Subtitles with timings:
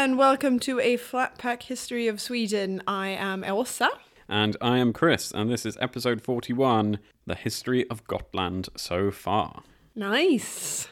[0.00, 2.82] and welcome to a flat pack history of Sweden.
[2.86, 3.90] I am Elsa.
[4.30, 9.62] And I am Chris, and this is episode 41 The History of Gotland So Far.
[9.94, 10.88] Nice.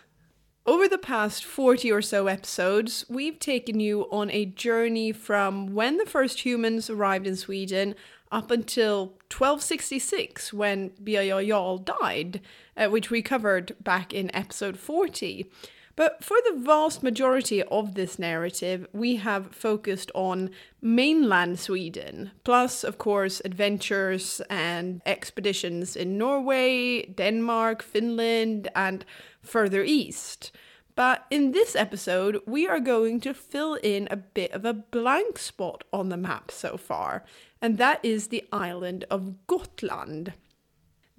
[0.66, 5.96] Over the past 40 or so episodes, we've taken you on a journey from when
[5.96, 7.94] the first humans arrived in Sweden
[8.30, 12.43] up until 1266 when Birger Jarl died,
[12.77, 15.50] uh, which we covered back in episode 40.
[15.98, 22.84] But for the vast majority of this narrative, we have focused on mainland Sweden, plus,
[22.84, 29.04] of course, adventures and expeditions in Norway, Denmark, Finland, and
[29.43, 30.52] further east.
[30.94, 35.36] But in this episode, we are going to fill in a bit of a blank
[35.36, 37.24] spot on the map so far,
[37.60, 40.34] and that is the island of Gotland.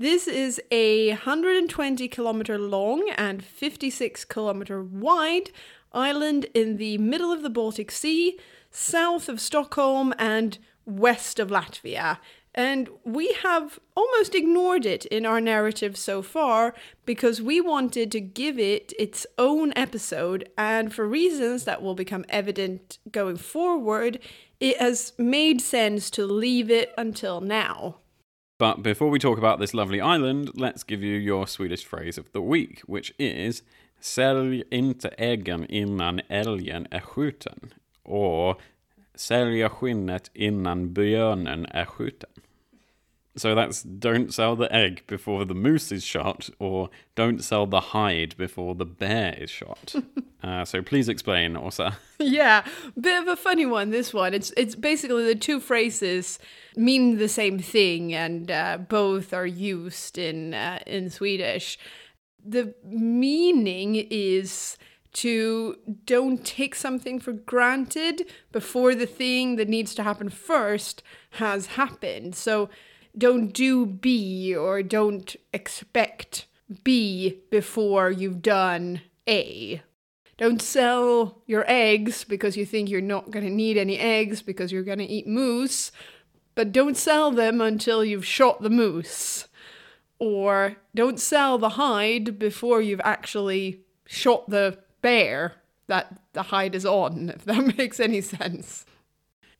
[0.01, 5.51] This is a 120 kilometer long and 56 kilometer wide
[5.91, 8.39] island in the middle of the Baltic Sea,
[8.71, 12.19] south of Stockholm, and west of Latvia.
[12.55, 16.73] And we have almost ignored it in our narrative so far
[17.05, 22.23] because we wanted to give it its own episode, and for reasons that will become
[22.29, 24.19] evident going forward,
[24.61, 27.98] it has made sense to leave it until now.
[28.59, 32.29] But before we talk about this lovely island, let's give you your Swedish phrase of
[32.33, 33.63] the week, which is
[34.01, 37.73] Sälj inte äggen innan älgen är skjuten.
[38.03, 38.55] Or
[39.15, 42.29] Sälja skinnet innan björnen är skjuten.
[43.35, 47.79] So that's don't sell the egg before the moose is shot, or don't sell the
[47.79, 49.95] hide before the bear is shot.
[50.43, 51.95] uh, so please explain, Åsa.
[52.19, 52.65] yeah,
[52.99, 53.91] bit of a funny one.
[53.91, 54.33] This one.
[54.33, 56.39] It's it's basically the two phrases
[56.75, 61.77] mean the same thing, and uh, both are used in uh, in Swedish.
[62.43, 64.77] The meaning is
[65.11, 65.75] to
[66.05, 72.35] don't take something for granted before the thing that needs to happen first has happened.
[72.35, 72.69] So
[73.17, 76.45] don't do B or don't expect
[76.83, 79.81] B before you've done A.
[80.37, 84.71] Don't sell your eggs because you think you're not going to need any eggs because
[84.71, 85.91] you're going to eat moose,
[86.55, 89.47] but don't sell them until you've shot the moose.
[90.17, 95.55] Or don't sell the hide before you've actually shot the bear
[95.87, 98.85] that the hide is on, if that makes any sense.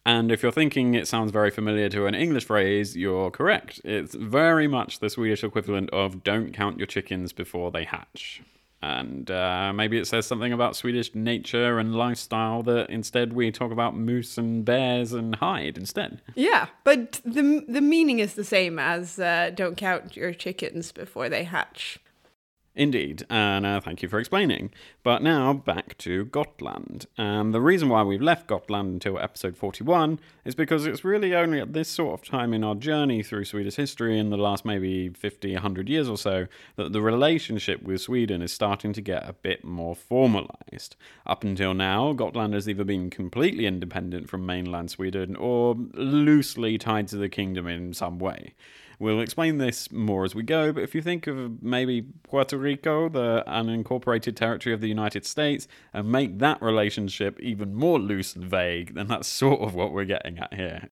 [0.05, 3.81] And if you're thinking it sounds very familiar to an English phrase, you're correct.
[3.83, 8.41] It's very much the Swedish equivalent of don't count your chickens before they hatch.
[8.81, 13.71] And uh, maybe it says something about Swedish nature and lifestyle that instead we talk
[13.71, 16.21] about moose and bears and hide instead.
[16.33, 21.27] Yeah, but the, the meaning is the same as uh, don't count your chickens before
[21.27, 21.99] they hatch.
[22.79, 24.72] Indeed, and uh, thank you for explaining.
[25.03, 27.07] But now back to Gotland.
[27.17, 31.59] And the reason why we've left Gotland until episode 41 is because it's really only
[31.59, 35.09] at this sort of time in our journey through Swedish history in the last maybe
[35.09, 36.47] 50, 100 years or so
[36.78, 40.91] that the relationship with Sweden is starting to get a bit more formalised.
[41.28, 47.09] Up until now, Gotland has either been completely independent from mainland Sweden or loosely tied
[47.09, 48.53] to the kingdom in some way.
[48.99, 53.07] We'll explain this more as we go, but if you think of maybe Puerto Rico,
[53.07, 58.43] the unincorporated territory of the United States, and make that relationship even more loose and
[58.43, 60.89] vague, then that's sort of what we're getting at here.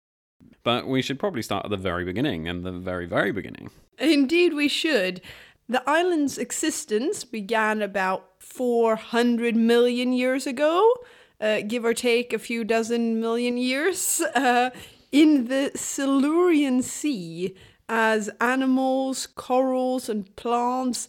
[0.64, 3.72] But we should probably start at the very beginning, and the very, very beginning.
[4.00, 5.20] Indeed, we should.
[5.68, 10.96] The island's existence began about 400 million years ago,
[11.42, 14.70] uh, give or take a few dozen million years, uh,
[15.12, 17.54] in the Silurian Sea
[17.90, 21.08] as animals, corals, and plants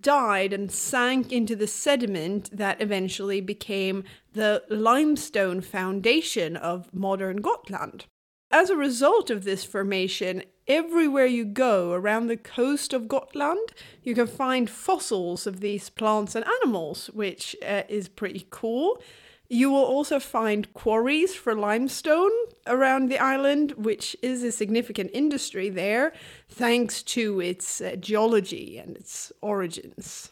[0.00, 8.06] died and sank into the sediment that eventually became the limestone foundation of modern Gotland.
[8.50, 13.72] As a result of this formation, everywhere you go around the coast of Gotland,
[14.02, 19.00] you can find fossils of these plants and animals, which uh, is pretty cool.
[19.48, 22.32] You will also find quarries for limestone
[22.66, 26.12] around the island, which is a significant industry there,
[26.48, 30.30] thanks to its uh, geology and its origins.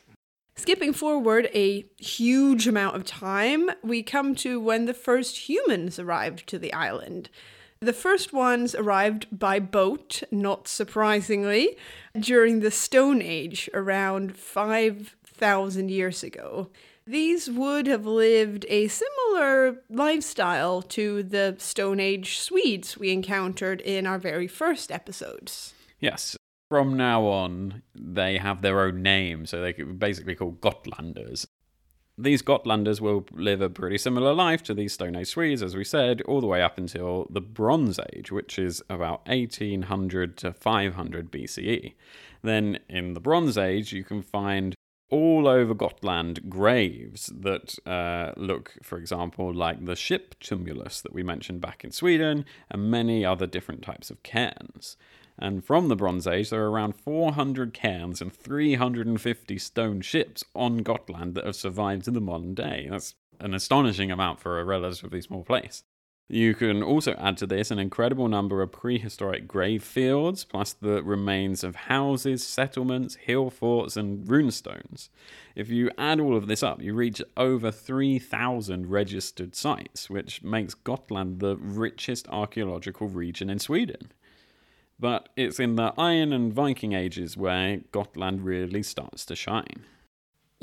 [0.56, 6.46] Skipping forward a huge amount of time, we come to when the first humans arrived
[6.48, 7.28] to the island.
[7.80, 11.76] The first ones arrived by boat, not surprisingly,
[12.18, 16.70] during the Stone Age around 5,000 years ago.
[17.06, 24.06] These would have lived a similar lifestyle to the Stone Age Swedes we encountered in
[24.06, 25.74] our very first episodes.
[26.00, 26.36] Yes.
[26.70, 31.46] From now on, they have their own name, so they could basically called Gotlanders.
[32.16, 35.84] These Gotlanders will live a pretty similar life to these Stone Age Swedes, as we
[35.84, 41.30] said, all the way up until the Bronze Age, which is about 1800 to 500
[41.30, 41.94] BCE.
[42.42, 44.74] Then in the Bronze Age, you can find
[45.14, 51.22] all over Gotland graves that uh, look, for example, like the ship tumulus that we
[51.22, 54.96] mentioned back in Sweden, and many other different types of cairns.
[55.38, 60.78] And from the Bronze Age, there are around 400 cairns and 350 stone ships on
[60.78, 62.88] Gotland that have survived to the modern day.
[62.90, 65.84] That's an astonishing amount for a relatively small place.
[66.28, 71.02] You can also add to this an incredible number of prehistoric grave fields, plus the
[71.02, 75.10] remains of houses, settlements, hill forts, and runestones.
[75.54, 80.72] If you add all of this up, you reach over 3,000 registered sites, which makes
[80.72, 84.10] Gotland the richest archaeological region in Sweden.
[84.98, 89.84] But it's in the Iron and Viking ages where Gotland really starts to shine.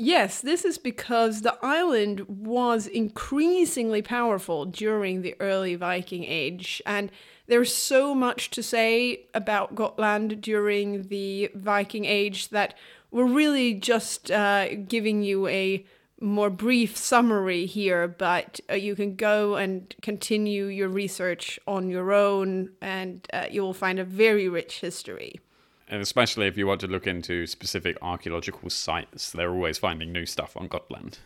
[0.04, 7.08] Yes, this is because the island was increasingly powerful during the early Viking Age, and
[7.46, 12.76] there's so much to say about Gotland during the Viking Age that
[13.12, 15.86] we're really just uh, giving you a
[16.20, 22.12] more brief summary here, but uh, you can go and continue your research on your
[22.12, 25.38] own, and uh, you will find a very rich history
[25.88, 30.26] and especially if you want to look into specific archaeological sites, they're always finding new
[30.26, 31.18] stuff on Gotland.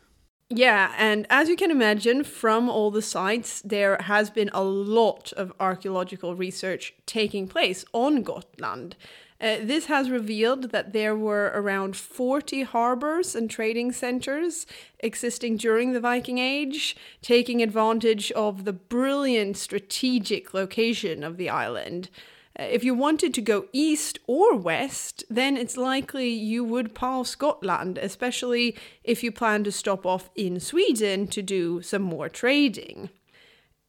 [0.48, 5.32] Yeah, and as you can imagine from all the sites, there has been a lot
[5.32, 8.94] of archaeological research taking place on Gotland.
[9.40, 14.66] Uh, this has revealed that there were around 40 harbors and trading centers
[15.00, 22.08] existing during the Viking Age, taking advantage of the brilliant strategic location of the island.
[22.58, 27.34] Uh, if you wanted to go east or west, then it's likely you would pass
[27.34, 33.10] Gotland, especially if you plan to stop off in Sweden to do some more trading.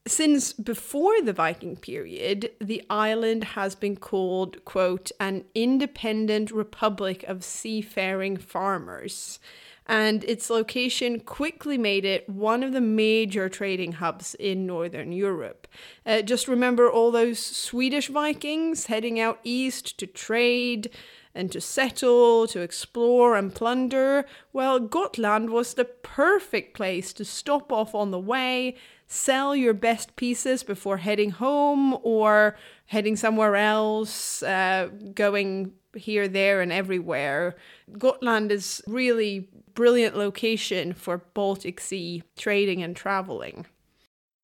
[0.07, 7.43] Since before the Viking period, the island has been called, quote, an independent republic of
[7.43, 9.39] seafaring farmers
[9.87, 15.65] and its location quickly made it one of the major trading hubs in Northern Europe.
[16.05, 20.91] Uh, just remember all those Swedish Vikings heading out east to trade
[21.33, 24.25] and to settle, to explore and plunder.
[24.51, 28.75] Well, Gotland was the perfect place to stop off on the way,
[29.05, 32.57] sell your best pieces before heading home or
[32.87, 37.55] heading somewhere else, uh, going here, there, and everywhere.
[37.97, 43.67] Gotland is really brilliant location for Baltic Sea trading and traveling.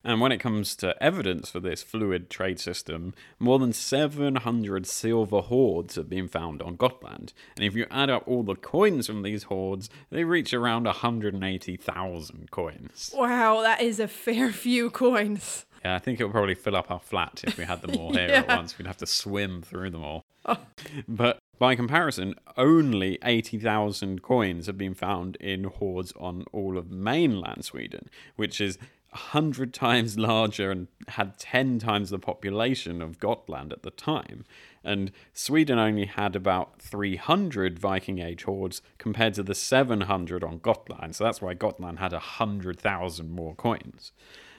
[0.03, 5.41] And when it comes to evidence for this fluid trade system, more than 700 silver
[5.41, 7.33] hoards have been found on Gotland.
[7.55, 12.51] And if you add up all the coins from these hoards, they reach around 180,000
[12.51, 13.11] coins.
[13.17, 15.65] Wow, that is a fair few coins.
[15.83, 18.13] Yeah, I think it would probably fill up our flat if we had them all
[18.13, 18.39] here yeah.
[18.41, 18.77] at once.
[18.77, 20.25] We'd have to swim through them all.
[20.45, 20.59] Oh.
[21.07, 27.65] But by comparison, only 80,000 coins have been found in hoards on all of mainland
[27.65, 28.77] Sweden, which is
[29.13, 34.43] 100 times larger and had 10 times the population of Gotland at the time.
[34.83, 41.15] And Sweden only had about 300 Viking Age hoards compared to the 700 on Gotland.
[41.15, 44.11] So that's why Gotland had 100,000 more coins.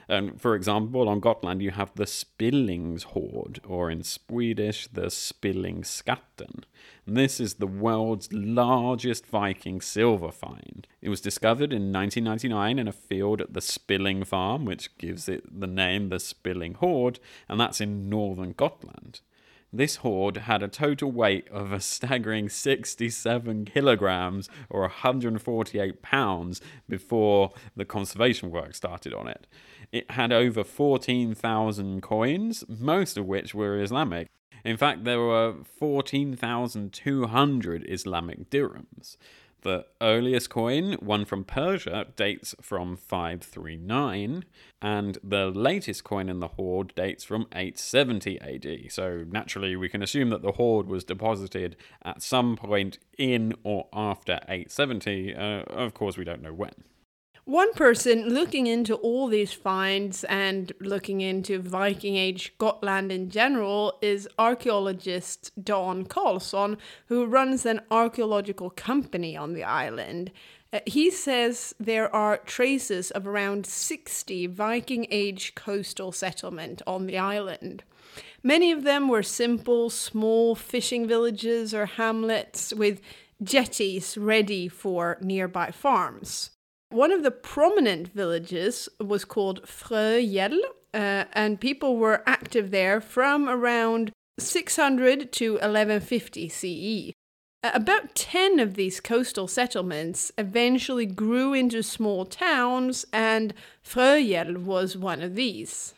[0.08, 6.64] And for example, on Gotland, you have the Spillingshoard, or in Swedish, the Spillingsskatten.
[7.06, 10.86] This is the world's largest Viking silver find.
[11.00, 15.60] It was discovered in 1999 in a field at the Spilling Farm, which gives it
[15.60, 19.20] the name the Spilling Hoard, and that's in northern Gotland.
[19.76, 27.50] This hoard had a total weight of a staggering 67 kilograms or 148 pounds before
[27.74, 29.48] the conservation work started on it.
[29.90, 34.28] It had over 14,000 coins, most of which were Islamic.
[34.64, 39.16] In fact, there were 14,200 Islamic dirhams.
[39.64, 44.44] The earliest coin, one from Persia, dates from 539,
[44.82, 48.92] and the latest coin in the hoard dates from 870 AD.
[48.92, 53.88] So naturally, we can assume that the hoard was deposited at some point in or
[53.94, 55.34] after 870.
[55.34, 56.84] Uh, of course, we don't know when.
[57.46, 63.98] One person looking into all these finds and looking into Viking Age Gotland in general
[64.00, 70.30] is archaeologist Dan Carlsson, who runs an archaeological company on the island.
[70.72, 77.18] Uh, he says there are traces of around 60 Viking Age coastal settlement on the
[77.18, 77.84] island.
[78.42, 83.02] Many of them were simple, small fishing villages or hamlets with
[83.42, 86.48] jetties ready for nearby farms.
[86.90, 90.58] One of the prominent villages was called Fröjel,
[90.92, 97.12] uh, and people were active there from around 600 to 1150 CE.
[97.62, 104.96] Uh, About 10 of these coastal settlements eventually grew into small towns, and Fröjel was
[104.96, 105.94] one of these.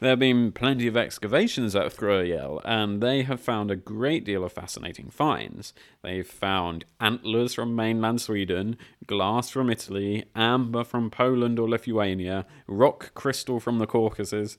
[0.00, 4.42] There have been plenty of excavations at Fröjel, and they have found a great deal
[4.44, 5.74] of fascinating finds.
[6.00, 13.12] They've found antlers from mainland Sweden, glass from Italy, amber from Poland or Lithuania, rock
[13.12, 14.56] crystal from the Caucasus,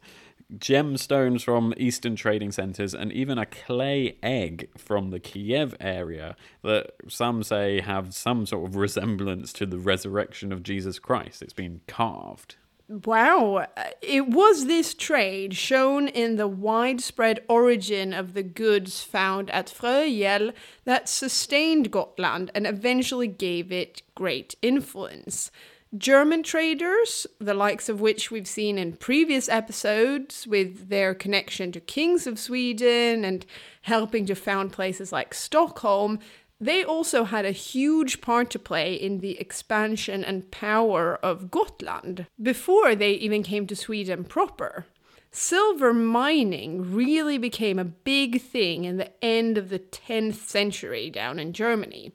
[0.60, 6.92] gemstones from eastern trading centers, and even a clay egg from the Kiev area that
[7.08, 11.42] some say have some sort of resemblance to the resurrection of Jesus Christ.
[11.42, 12.58] It's been carved.
[12.92, 13.68] Wow,
[14.02, 20.52] it was this trade shown in the widespread origin of the goods found at Fröjel
[20.84, 25.52] that sustained Gotland and eventually gave it great influence.
[25.98, 31.80] German traders, the likes of which we've seen in previous episodes, with their connection to
[31.80, 33.46] kings of Sweden and
[33.84, 36.20] helping to found places like Stockholm,
[36.62, 42.28] they also had a huge part to play in the expansion and power of Gotland
[42.40, 44.86] before they even came to Sweden proper.
[45.32, 51.40] Silver mining really became a big thing in the end of the 10th century down
[51.40, 52.12] in Germany.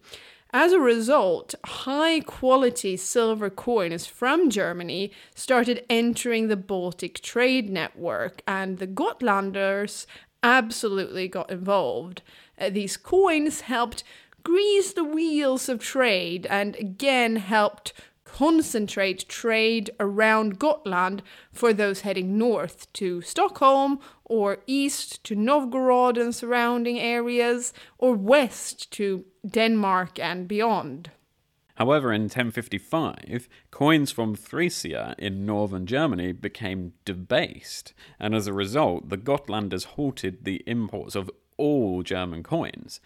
[0.52, 8.42] As a result, high quality silver coins from Germany started entering the Baltic trade network,
[8.46, 10.06] and the Gotlanders
[10.42, 12.22] absolutely got involved.
[12.58, 14.04] Uh, these coins helped
[14.46, 21.20] grease the wheels of trade and again helped concentrate trade around Gotland
[21.52, 28.92] for those heading north to Stockholm or east to Novgorod and surrounding areas or west
[28.92, 31.10] to Denmark and beyond.
[31.74, 39.08] However, in 1055, coins from Frisia in northern Germany became debased, and as a result,
[39.08, 43.00] the Gotlanders halted the imports of all German coins.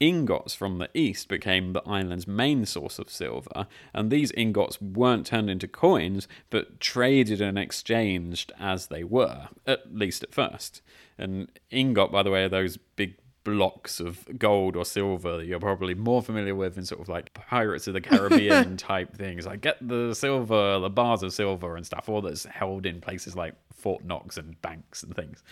[0.00, 5.26] Ingots from the east became the island's main source of silver, and these ingots weren't
[5.26, 10.82] turned into coins, but traded and exchanged as they were, at least at first.
[11.16, 15.60] And ingot, by the way, are those big blocks of gold or silver that you're
[15.60, 19.46] probably more familiar with in sort of like Pirates of the Caribbean type things.
[19.46, 23.36] Like get the silver, the bars of silver and stuff, all that's held in places
[23.36, 25.42] like Fort Knox and banks and things.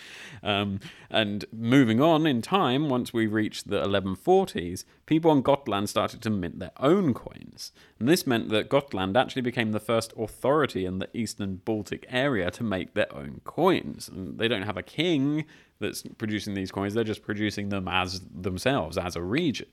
[0.43, 0.81] Um,
[1.11, 6.31] and moving on in time, once we reached the 1140s, people on Gotland started to
[6.31, 7.73] mint their own coins.
[8.03, 12.51] And this meant that Gotland actually became the first authority in the eastern Baltic area
[12.51, 14.09] to make their own coins.
[14.09, 15.45] And they don't have a king
[15.79, 19.69] that's producing these coins, they're just producing them as themselves, as a region.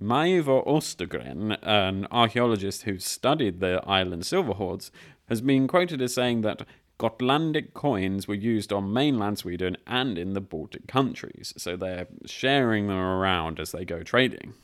[0.00, 4.92] Majvor Östergren, an archaeologist who studied the island silver hoards,
[5.28, 6.64] has been quoted as saying that
[7.00, 12.86] Gotlandic coins were used on mainland Sweden and in the Baltic countries, so they're sharing
[12.86, 14.54] them around as they go trading.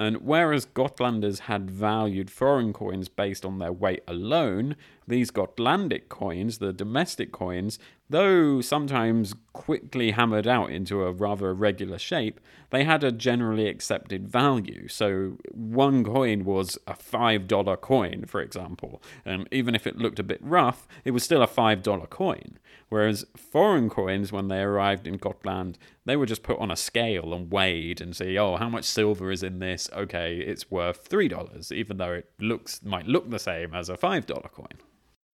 [0.00, 4.76] And whereas Gotlanders had valued foreign coins based on their weight alone,
[5.06, 7.78] these Gotlandic coins, the domestic coins,
[8.10, 12.40] though sometimes quickly hammered out into a rather irregular shape,
[12.70, 14.88] they had a generally accepted value.
[14.88, 20.24] So one coin was a $5 coin, for example, and even if it looked a
[20.24, 22.58] bit rough, it was still a $5 coin.
[22.88, 27.32] Whereas foreign coins, when they arrived in Gotland, they were just put on a scale
[27.32, 29.88] and weighed and see, oh, how much silver is in this?
[29.92, 34.50] Okay, it's worth $3, even though it looks might look the same as a $5
[34.50, 34.66] coin.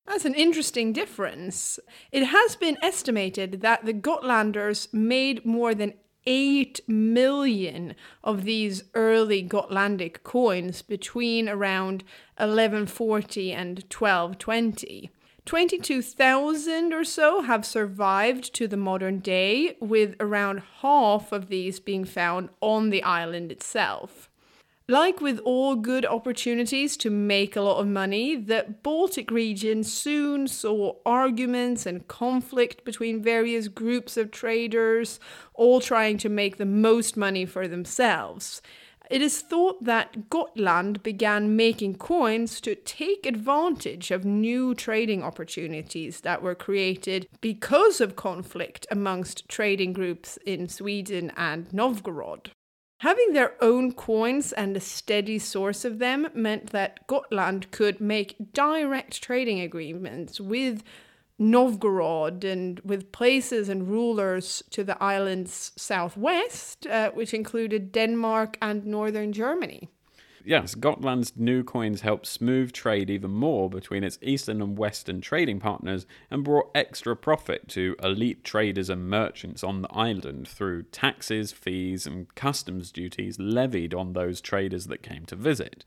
[0.06, 1.78] That's an interesting difference.
[2.12, 5.94] It has been estimated that the Gotlanders made more than
[6.26, 7.94] 8 million
[8.24, 12.02] of these early Gotlandic coins between around
[12.36, 15.10] 1140 and 1220.
[15.44, 22.04] 22,000 or so have survived to the modern day, with around half of these being
[22.04, 24.28] found on the island itself.
[24.88, 30.46] Like with all good opportunities to make a lot of money, the Baltic region soon
[30.46, 35.18] saw arguments and conflict between various groups of traders,
[35.54, 38.62] all trying to make the most money for themselves.
[39.10, 46.20] It is thought that Gotland began making coins to take advantage of new trading opportunities
[46.20, 52.52] that were created because of conflict amongst trading groups in Sweden and Novgorod.
[53.00, 58.52] Having their own coins and a steady source of them meant that Gotland could make
[58.54, 60.82] direct trading agreements with
[61.38, 68.86] Novgorod and with places and rulers to the island's southwest, uh, which included Denmark and
[68.86, 69.90] northern Germany.
[70.46, 75.60] Yes, Gotland's new coins helped smooth trade even more between its eastern and western trading
[75.60, 81.52] partners and brought extra profit to elite traders and merchants on the island through taxes,
[81.52, 85.84] fees, and customs duties levied on those traders that came to visit.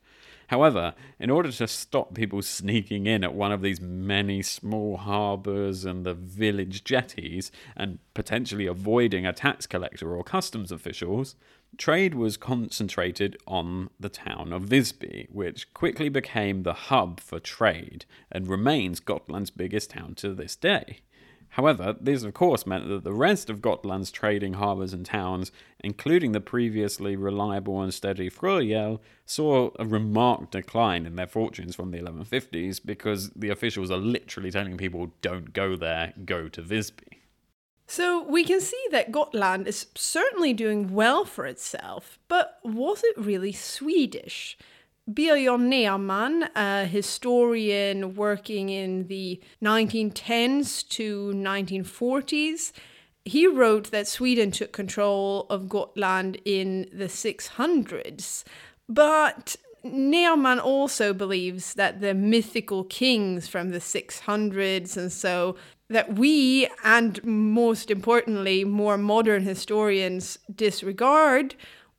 [0.47, 5.85] However, in order to stop people sneaking in at one of these many small harbours
[5.85, 11.35] and the village jetties, and potentially avoiding a tax collector or customs officials,
[11.77, 18.05] trade was concentrated on the town of Visby, which quickly became the hub for trade
[18.31, 20.99] and remains Gotland's biggest town to this day.
[21.53, 26.31] However, this of course meant that the rest of Gotland's trading harbours and towns, including
[26.31, 31.99] the previously reliable and steady Fröjel, saw a remarked decline in their fortunes from the
[31.99, 37.18] 1150s because the officials are literally telling people don't go there, go to Visby.
[37.89, 43.17] So we can see that Gotland is certainly doing well for itself, but was it
[43.17, 44.59] really Swedish?
[45.11, 52.73] Björn Nerman, a historian working in the 1910s to 1940s,
[53.25, 58.43] he wrote that Sweden took control of Gotland in the 600s.
[58.87, 65.55] But Nerman also believes that the mythical kings from the 600s and so
[65.89, 71.55] that we and most importantly more modern historians disregard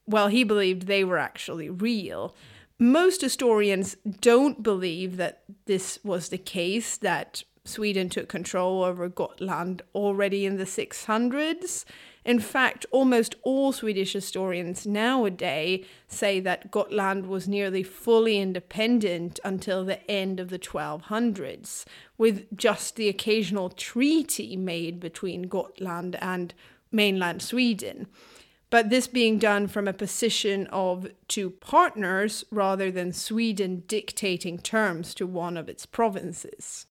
[0.06, 2.34] well he believed they were actually real
[2.80, 9.82] most historians don't believe that this was the case, that Sweden took control over Gotland
[9.94, 11.84] already in the 600s.
[12.24, 19.84] In fact, almost all Swedish historians nowadays say that Gotland was nearly fully independent until
[19.84, 21.84] the end of the 1200s,
[22.18, 26.52] with just the occasional treaty made between Gotland and
[26.92, 28.06] mainland Sweden
[28.70, 35.12] but this being done from a position of two partners rather than Sweden dictating terms
[35.14, 36.86] to one of its provinces.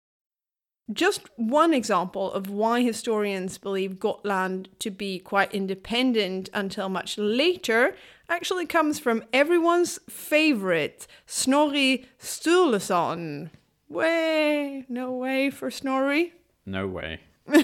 [0.94, 7.96] Just one example of why historians believe Gotland to be quite independent until much later
[8.30, 13.50] actually comes from everyone's favorite, Snorri Sturluson.
[13.90, 16.34] Way, no way for Snorri.
[16.66, 17.22] No way.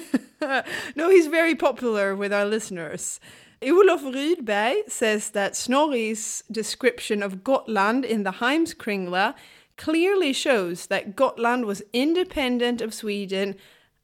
[0.95, 3.19] no, he's very popular with our listeners.
[3.63, 9.36] Olof Rydberg says that Snorri's description of Gotland in the Heimskringla
[9.82, 13.56] clearly shows that Gotland was independent of Sweden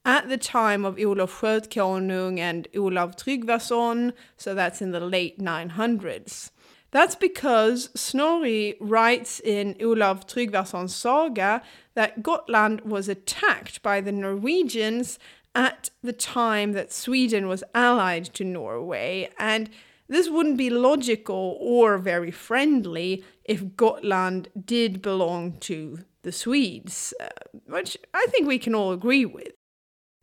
[0.03, 6.49] at the time of Olof Skötkonung and Olav Tryggvason, so that's in the late 900s.
[6.89, 11.61] That's because Snorri writes in Olav Tryggvason's saga
[11.93, 15.19] that Gotland was attacked by the Norwegians
[15.53, 19.69] at the time that Sweden was allied to Norway, and
[20.07, 27.27] this wouldn't be logical or very friendly if Gotland did belong to the Swedes, uh,
[27.65, 29.53] which I think we can all agree with.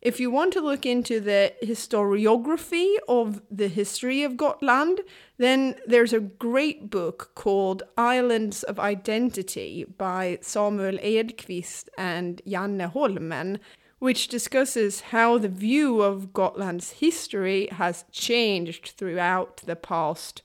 [0.01, 5.01] If you want to look into the historiography of the history of Gotland,
[5.39, 13.59] then there's a great book called Islands of Identity by Samuel Edquist and Janne Holmen,
[13.99, 20.41] which discusses how the view of Gotland's history has changed throughout the past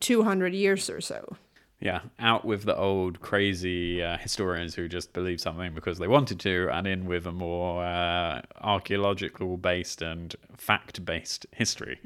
[0.00, 1.36] 200 years or so.
[1.80, 6.40] Yeah, out with the old crazy uh, historians who just believe something because they wanted
[6.40, 12.00] to, and in with a more uh, archaeological based and fact based history.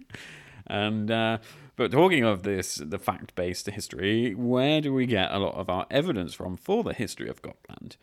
[0.67, 1.39] And uh,
[1.77, 5.71] but talking of this, the fact based history, where do we get a lot of
[5.71, 7.97] our evidence from for the history of Gotland?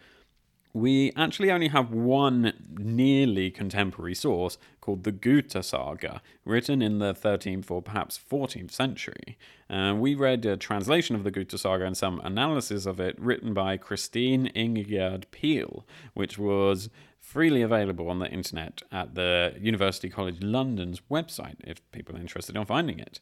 [0.75, 7.13] We actually only have one nearly contemporary source called the Guta Saga, written in the
[7.13, 9.37] 13th or perhaps 14th century.
[9.69, 13.53] Uh, we read a translation of the Guta Saga and some analysis of it written
[13.53, 16.89] by Christine Ingegerd Peel, which was
[17.21, 22.57] freely available on the internet at the University College London's website if people are interested
[22.57, 23.21] in finding it.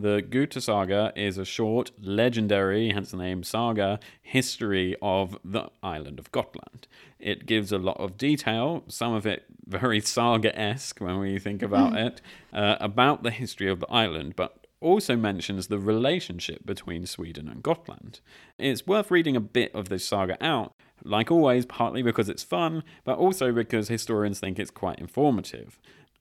[0.00, 6.20] The Guta Saga is a short, legendary, hence the name saga, history of the island
[6.20, 6.86] of Gotland.
[7.18, 11.62] It gives a lot of detail, some of it very saga esque when we think
[11.62, 12.20] about it,
[12.52, 17.60] uh, about the history of the island, but also mentions the relationship between Sweden and
[17.60, 18.20] Gotland.
[18.56, 22.84] It's worth reading a bit of this saga out, like always, partly because it's fun,
[23.02, 25.80] but also because historians think it's quite informative.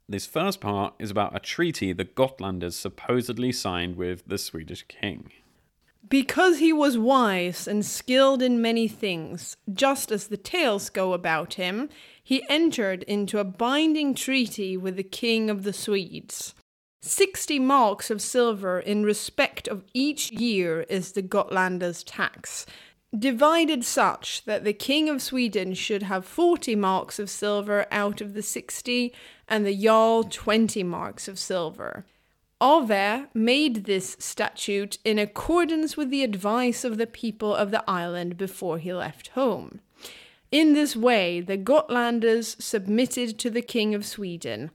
[0.09, 5.31] This first part is about a treaty the Gotlanders supposedly signed with the Swedish king.
[6.07, 11.55] Because he was wise and skilled in many things, just as the tales go about
[11.55, 11.89] him,
[12.23, 16.55] he entered into a binding treaty with the king of the Swedes.
[17.01, 22.65] 60 marks of silver in respect of each year is the Gotlanders' tax,
[23.17, 28.33] divided such that the King of Sweden should have 40 marks of silver out of
[28.33, 29.13] the 60,
[29.47, 32.05] and the Jarl 20 marks of silver.
[32.59, 38.35] Ave made this statute in accordance with the advice of the people of the island
[38.35, 39.79] before he left home.
[40.51, 44.71] In this way, the Gotlanders submitted to the King of Sweden,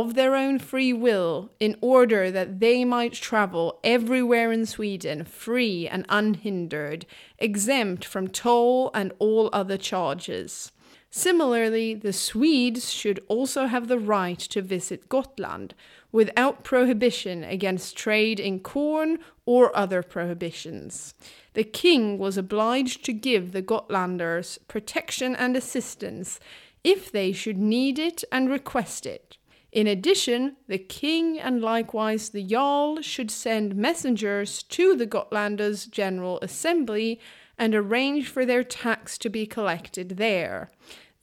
[0.00, 5.86] of their own free will in order that they might travel everywhere in Sweden free
[5.86, 7.06] and unhindered,
[7.38, 10.72] exempt from toll and all other charges.
[11.10, 15.72] Similarly, the Swedes should also have the right to visit Gotland
[16.10, 21.14] without prohibition against trade in corn or other prohibitions.
[21.52, 26.40] The king was obliged to give the Gotlanders protection and assistance
[26.82, 29.36] if they should need it and request it.
[29.74, 36.38] In addition, the king and likewise the Jarl should send messengers to the Gotlanders General
[36.42, 37.20] Assembly
[37.58, 40.70] and arrange for their tax to be collected there.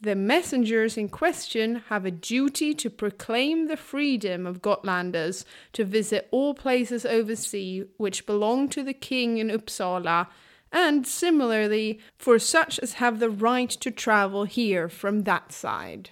[0.01, 6.27] The messengers in question have a duty to proclaim the freedom of Gotlanders to visit
[6.29, 10.27] all places overseas which belong to the king in Uppsala,
[10.73, 16.09] and similarly for such as have the right to travel here from that side.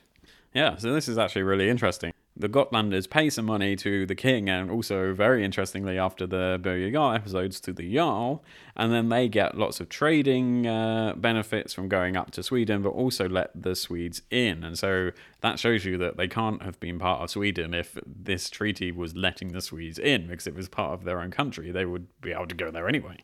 [0.54, 4.50] Yeah, so this is actually really interesting the Gotlanders pay some money to the king,
[4.50, 8.42] and also, very interestingly, after the Birger Jarl episodes, to the Jarl,
[8.78, 12.92] and then they get lots of trading uh, benefits from going up to Sweden, but
[12.92, 14.64] also let the Swedes in.
[14.64, 18.50] And so that shows you that they can't have been part of Sweden if this
[18.50, 21.72] treaty was letting the Swedes in, because it was part of their own country.
[21.72, 23.18] They would be able to go there anyway.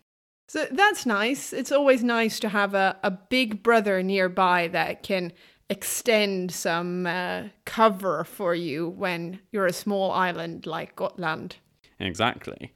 [0.47, 1.53] So that's nice.
[1.53, 5.33] It's always nice to have a, a big brother nearby that can
[5.69, 11.57] extend some uh, cover for you when you're a small island like Gotland.
[11.99, 12.73] Exactly.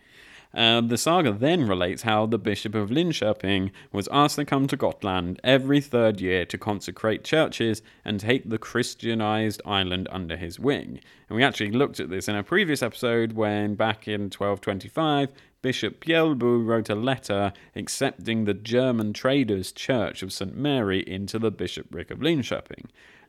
[0.51, 4.75] Uh, the saga then relates how the Bishop of Linköping was asked to come to
[4.75, 11.01] Gotland every third year to consecrate churches and take the Christianized island under his wing.
[11.27, 15.29] And we actually looked at this in a previous episode when, back in 1225,
[15.61, 20.55] Bishop Bjelbu wrote a letter accepting the German traders' church of St.
[20.55, 22.85] Mary into the bishopric of Linköping.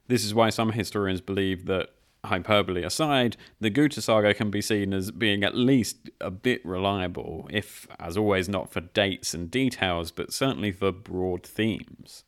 [0.06, 1.90] This is why some historians believe that
[2.24, 7.48] hyperbole aside, the Guta saga can be seen as being at least a bit reliable,
[7.50, 12.24] if, as always, not for dates and details, but certainly for broad themes.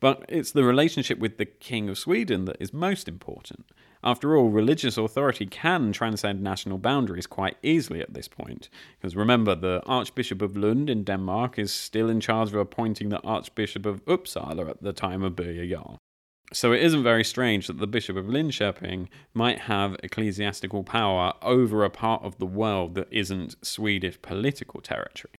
[0.00, 3.66] But it's the relationship with the King of Sweden that is most important.
[4.04, 8.68] After all, religious authority can transcend national boundaries quite easily at this point.
[9.00, 13.20] Because remember, the Archbishop of Lund in Denmark is still in charge of appointing the
[13.20, 16.01] Archbishop of Uppsala at the time of Birger Jarl.
[16.52, 21.84] So it isn't very strange that the Bishop of Linköping might have ecclesiastical power over
[21.84, 25.34] a part of the world that isn't Swedish political territory.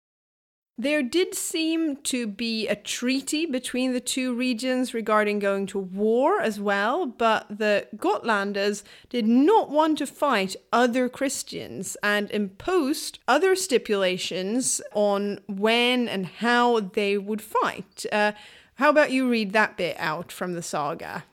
[0.76, 6.42] There did seem to be a treaty between the two regions regarding going to war
[6.42, 13.56] as well, but the Gotlanders did not want to fight other Christians and imposed other
[13.56, 18.08] stipulations on when and how they would fight.
[18.12, 18.32] Uh,
[18.76, 21.26] how about you read that bit out from the saga?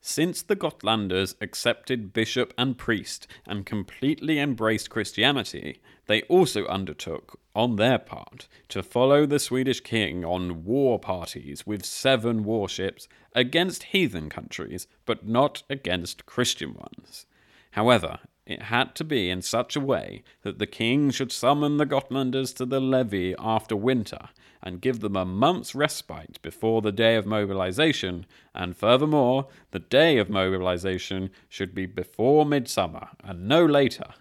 [0.00, 7.74] Since the Gotlanders accepted bishop and priest and completely embraced Christianity, they also undertook, on
[7.74, 14.28] their part, to follow the Swedish king on war parties with seven warships against heathen
[14.28, 17.26] countries, but not against Christian ones.
[17.72, 21.86] However, it had to be in such a way that the king should summon the
[21.86, 24.28] Gotlanders to the levy after winter
[24.62, 30.18] and give them a month's respite before the day of mobilization, and furthermore, the day
[30.18, 34.14] of mobilization should be before midsummer and no later.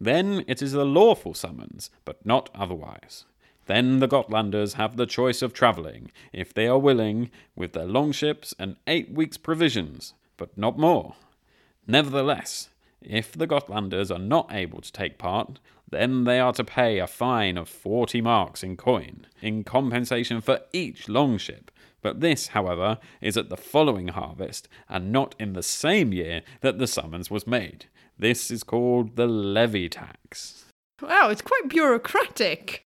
[0.00, 3.24] Then it is a lawful summons, but not otherwise.
[3.66, 8.52] Then the Gotlanders have the choice of travelling, if they are willing, with their longships
[8.58, 11.14] and eight weeks' provisions, but not more.
[11.86, 15.60] Nevertheless, if the Gotlanders are not able to take part,
[15.92, 20.60] then they are to pay a fine of 40 marks in coin, in compensation for
[20.72, 21.70] each longship.
[22.00, 26.78] But this, however, is at the following harvest, and not in the same year that
[26.78, 27.86] the summons was made.
[28.18, 30.64] This is called the levy tax.
[31.00, 32.81] Wow, it's quite bureaucratic.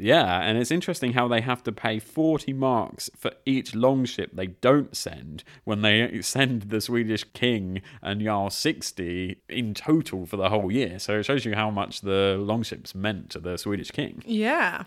[0.00, 4.48] Yeah, and it's interesting how they have to pay 40 marks for each longship they
[4.48, 10.48] don't send when they send the Swedish king and Jarl 60 in total for the
[10.48, 10.98] whole year.
[10.98, 14.22] So it shows you how much the longships meant to the Swedish king.
[14.26, 14.84] Yeah.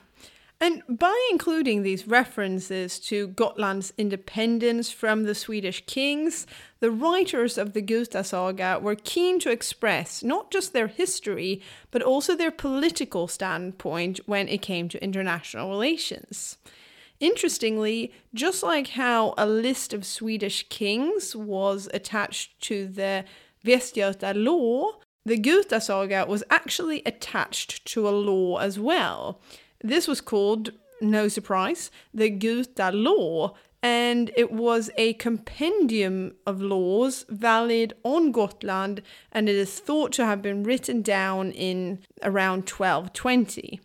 [0.64, 6.48] And by including these references to Gotland's independence from the Swedish kings,
[6.80, 12.02] the writers of the Guta Saga were keen to express not just their history, but
[12.02, 16.58] also their political standpoint when it came to international relations.
[17.20, 23.26] Interestingly, just like how a list of Swedish kings was attached to the
[23.66, 24.94] Västgöta law,
[25.26, 29.42] the Guta Saga was actually attached to a law as well.
[29.84, 37.26] This was called, no surprise, the Guta Law, and it was a compendium of laws
[37.28, 43.82] valid on Gotland, and it is thought to have been written down in around 1220.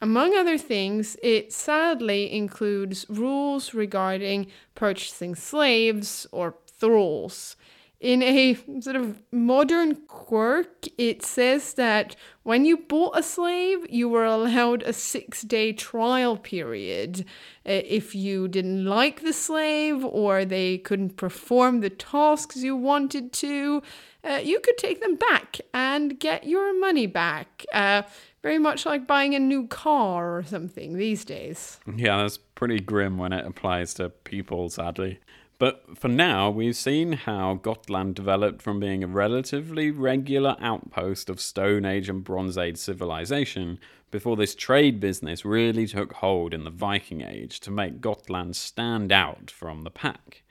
[0.00, 7.56] Among other things, it sadly includes rules regarding purchasing slaves or thralls
[8.04, 14.10] in a sort of modern quirk, it says that when you bought a slave, you
[14.10, 17.20] were allowed a six day trial period.
[17.66, 23.32] Uh, if you didn't like the slave or they couldn't perform the tasks you wanted
[23.32, 23.82] to,
[24.22, 27.64] uh, you could take them back and get your money back.
[27.72, 28.02] Uh,
[28.42, 31.80] very much like buying a new car or something these days.
[31.96, 35.20] Yeah, that's pretty grim when it applies to people, sadly.
[35.58, 41.40] But for now, we've seen how Gotland developed from being a relatively regular outpost of
[41.40, 43.78] Stone Age and Bronze Age civilization
[44.10, 49.12] before this trade business really took hold in the Viking Age to make Gotland stand
[49.12, 50.42] out from the pack.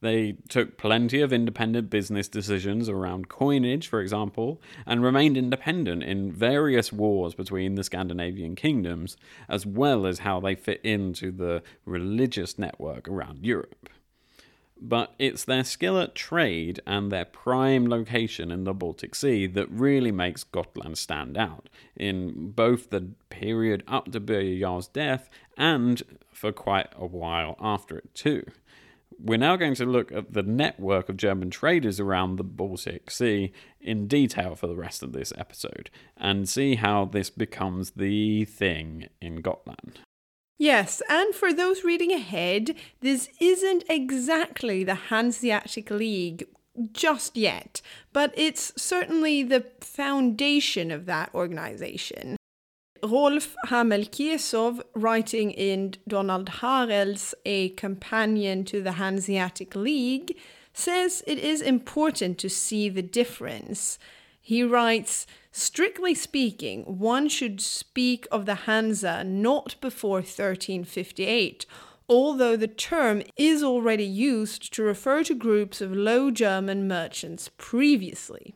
[0.00, 6.32] They took plenty of independent business decisions around coinage, for example, and remained independent in
[6.32, 9.16] various wars between the Scandinavian kingdoms,
[9.48, 13.88] as well as how they fit into the religious network around Europe
[14.80, 19.70] but it's their skill at trade and their prime location in the Baltic Sea that
[19.70, 26.02] really makes Gotland stand out in both the period up to Birger Jarl's death and
[26.32, 28.44] for quite a while after it too.
[29.18, 33.52] We're now going to look at the network of German traders around the Baltic Sea
[33.80, 39.08] in detail for the rest of this episode and see how this becomes the thing
[39.22, 40.00] in Gotland.
[40.58, 46.46] Yes, and for those reading ahead, this isn't exactly the Hanseatic League
[46.92, 52.36] just yet, but it's certainly the foundation of that organization.
[53.02, 60.36] Rolf Hammel-Kiesow, writing in Donald Harreld's A Companion to the Hanseatic League,
[60.72, 63.98] says it is important to see the difference.
[64.40, 65.26] He writes,
[65.58, 71.64] Strictly speaking, one should speak of the Hansa not before 1358,
[72.10, 78.54] although the term is already used to refer to groups of Low German merchants previously.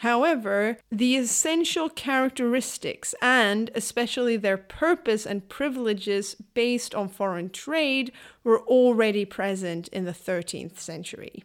[0.00, 8.12] However, the essential characteristics and especially their purpose and privileges based on foreign trade
[8.44, 11.44] were already present in the 13th century.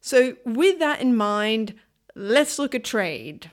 [0.00, 1.74] So, with that in mind,
[2.16, 3.52] let's look at trade.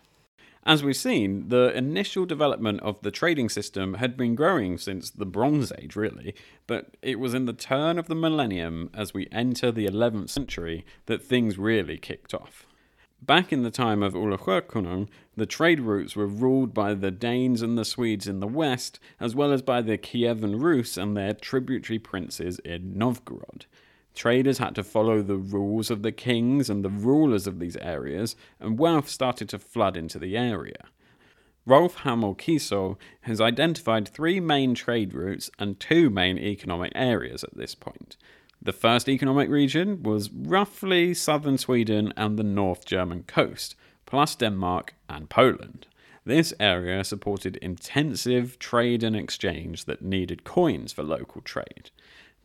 [0.69, 5.25] As we've seen, the initial development of the trading system had been growing since the
[5.25, 6.35] Bronze Age, really,
[6.67, 10.85] but it was in the turn of the millennium as we enter the 11th century
[11.07, 12.67] that things really kicked off.
[13.19, 17.63] Back in the time of Olof Skötkonung, the trade routes were ruled by the Danes
[17.63, 21.33] and the Swedes in the west, as well as by the Kievan Rus and their
[21.33, 23.65] tributary princes in Novgorod.
[24.15, 28.35] Traders had to follow the rules of the kings and the rulers of these areas,
[28.59, 30.85] and wealth started to flood into the area.
[31.65, 37.75] Rolf Hammel-Kiesow has identified three main trade routes and two main economic areas at this
[37.75, 38.17] point.
[38.61, 44.95] The first economic region was roughly southern Sweden and the North German coast, plus Denmark
[45.07, 45.85] and Poland.
[46.25, 51.91] This area supported intensive trade and exchange that needed coins for local trade.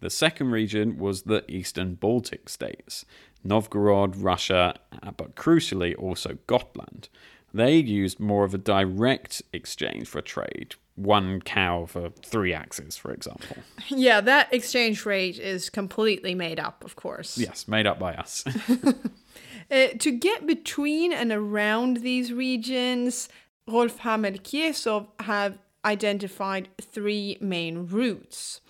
[0.05, 3.07] The second region was the eastern Baltic states,
[3.43, 7.09] Novgorod, Russia, uh, but crucially also Gotland.
[7.55, 13.13] They used more of a direct exchange for trade, one cow for three axes, for
[13.13, 13.57] example.
[13.89, 17.39] Yeah, that exchange rate is completely made up, of course.
[17.39, 18.45] Yes, made up by us.
[19.71, 23.31] uh, to get between and around these regions,
[23.67, 28.61] Rolf Hammel-Kiesow have identified three main routes.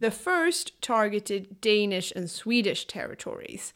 [0.00, 3.72] The first targeted Danish and Swedish territories.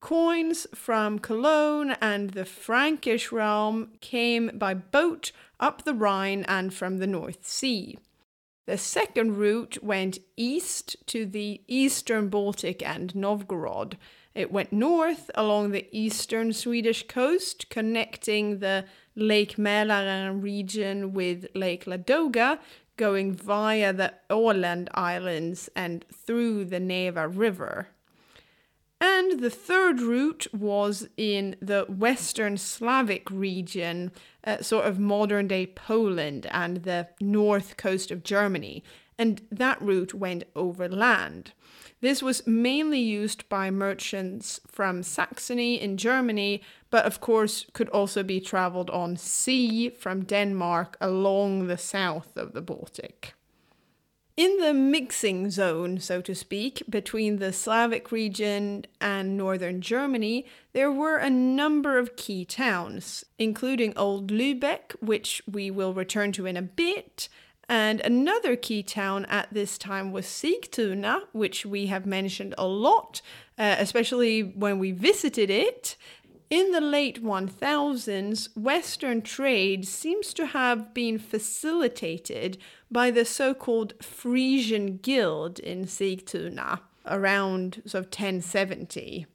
[0.00, 6.98] Coins from Cologne and the Frankish realm came by boat up the Rhine and from
[6.98, 7.98] the North Sea.
[8.66, 13.98] The second route went east to the eastern Baltic and Novgorod.
[14.32, 18.84] It went north along the eastern Swedish coast, connecting the
[19.16, 22.60] Lake Mälaren region with Lake Ladoga,
[23.00, 27.88] going via the Åland Islands and through the Neva River.
[29.00, 34.12] And the third route was in the Western Slavic region,
[34.44, 38.84] uh, sort of modern day Poland and the north coast of Germany,
[39.18, 41.52] and that route went overland.
[42.02, 48.22] This was mainly used by merchants from Saxony in Germany, but of course could also
[48.22, 53.34] be traveled on sea from Denmark along the south of the Baltic.
[54.36, 60.90] In the mixing zone, so to speak, between the Slavic region and northern Germany, there
[60.90, 66.56] were a number of key towns, including Old Lübeck, which we will return to in
[66.56, 67.28] a bit,
[67.70, 73.22] and another key town at this time was Sigtuna, which we have mentioned a lot,
[73.58, 75.96] uh, especially when we visited it.
[76.50, 82.58] In the late 1000s, Western trade seems to have been facilitated
[82.90, 89.26] by the so called Frisian Guild in Sigtuna around sort of 1070.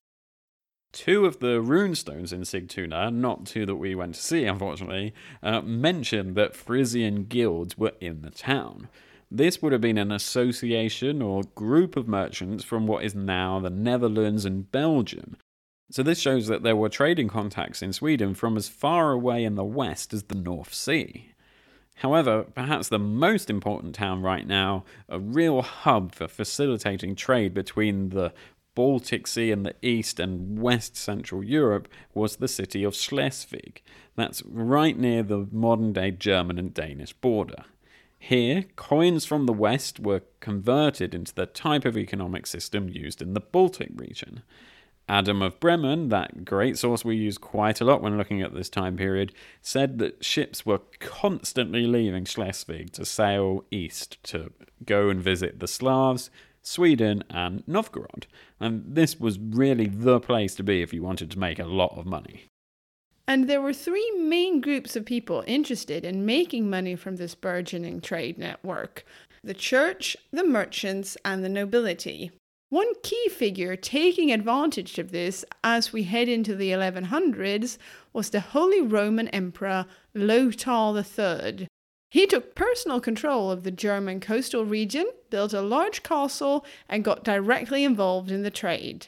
[0.91, 5.61] Two of the runestones in Sigtuna, not two that we went to see, unfortunately, uh,
[5.61, 8.89] mention that Frisian guilds were in the town.
[9.31, 13.69] This would have been an association or group of merchants from what is now the
[13.69, 15.37] Netherlands and Belgium,
[15.91, 19.55] so this shows that there were trading contacts in Sweden from as far away in
[19.55, 21.31] the west as the North Sea.
[21.99, 28.09] However, perhaps the most important town right now, a real hub for facilitating trade between
[28.09, 28.33] the
[28.73, 33.81] Baltic Sea in the east and west central Europe, was the city of Schleswig.
[34.17, 37.63] That's right near the modern day German and Danish border.
[38.19, 43.33] Here, coins from the west were converted into the type of economic system used in
[43.33, 44.41] the Baltic region.
[45.07, 48.69] Adam of Bremen, that great source we use quite a lot when looking at this
[48.69, 54.51] time period, said that ships were constantly leaving Schleswig to sail east to
[54.83, 56.31] go and visit the Slavs,
[56.63, 58.25] Sweden, and Novgorod.
[58.59, 61.95] And this was really the place to be if you wanted to make a lot
[61.97, 62.45] of money.
[63.27, 68.01] And there were three main groups of people interested in making money from this burgeoning
[68.01, 69.05] trade network
[69.43, 72.31] the church, the merchants, and the nobility.
[72.69, 77.77] One key figure taking advantage of this as we head into the 1100s
[78.11, 81.67] was the Holy Roman Emperor Lothar III.
[82.09, 87.23] He took personal control of the German coastal region, built a large castle, and got
[87.23, 89.07] directly involved in the trade.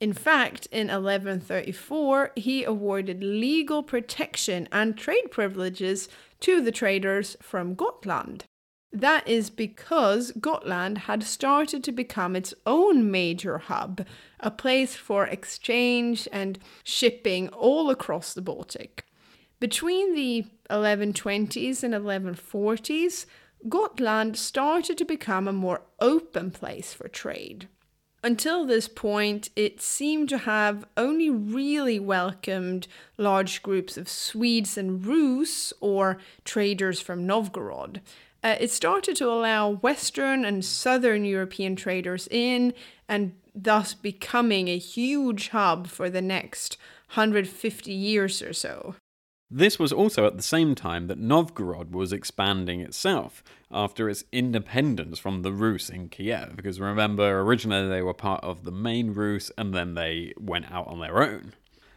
[0.00, 6.08] In fact, in 1134, he awarded legal protection and trade privileges
[6.40, 8.44] to the traders from Gotland.
[8.92, 14.06] That is because Gotland had started to become its own major hub,
[14.40, 19.04] a place for exchange and shipping all across the Baltic.
[19.60, 23.26] Between the 1120s and 1140s,
[23.68, 27.68] Gotland started to become a more open place for trade.
[28.22, 35.04] Until this point, it seemed to have only really welcomed large groups of Swedes and
[35.04, 38.00] Rus, or traders from Novgorod,
[38.42, 42.72] uh, it started to allow Western and Southern European traders in
[43.08, 46.76] and thus becoming a huge hub for the next
[47.14, 48.94] 150 years or so.
[49.50, 55.18] This was also at the same time that Novgorod was expanding itself after its independence
[55.18, 56.54] from the Rus in Kiev.
[56.54, 60.86] Because remember, originally they were part of the main Rus and then they went out
[60.86, 61.54] on their own.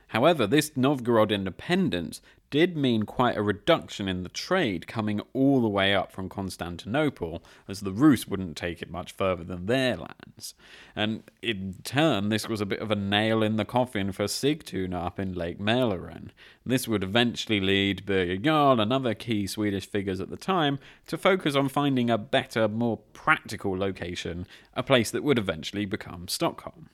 [0.08, 2.22] However, this Novgorod independence
[2.52, 7.44] did mean quite a reduction in the trade coming all the way up from Constantinople,
[7.68, 10.54] as the Rus wouldn't take it much further than their lands.
[10.96, 15.06] And in turn, this was a bit of a nail in the coffin for Sigtuna
[15.06, 16.30] up in Lake Mälaren.
[16.66, 21.18] This would eventually lead Birger Jarl and other key Swedish figures at the time to
[21.18, 26.90] focus on finding a better, more practical location, a place that would eventually become Stockholm.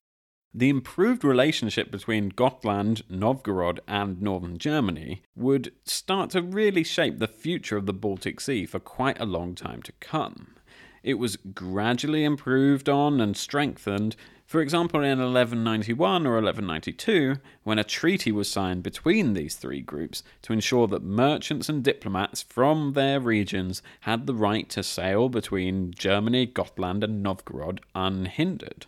[0.58, 7.28] The improved relationship between Gotland, Novgorod, and northern Germany would start to really shape the
[7.28, 10.56] future of the Baltic Sea for quite a long time to come.
[11.04, 14.16] It was gradually improved on and strengthened,
[14.48, 20.24] for example, in 1191 or 1192, when a treaty was signed between these three groups
[20.42, 25.94] to ensure that merchants and diplomats from their regions had the right to sail between
[25.94, 28.88] Germany, Gotland, and Novgorod unhindered.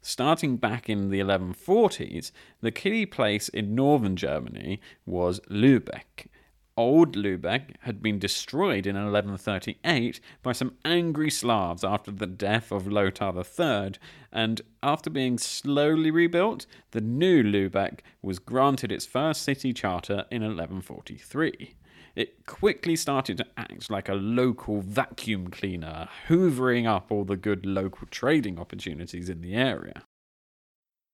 [0.00, 2.30] Starting back in the 1140s,
[2.60, 6.28] the key place in northern Germany was Lübeck.
[6.76, 12.86] Old Lübeck had been destroyed in 1138 by some angry Slavs after the death of
[12.86, 13.94] Lothar III,
[14.32, 20.42] and after being slowly rebuilt, the new Lübeck was granted its first city charter in
[20.42, 21.74] 1143.
[22.18, 27.64] It quickly started to act like a local vacuum cleaner, hoovering up all the good
[27.64, 30.02] local trading opportunities in the area.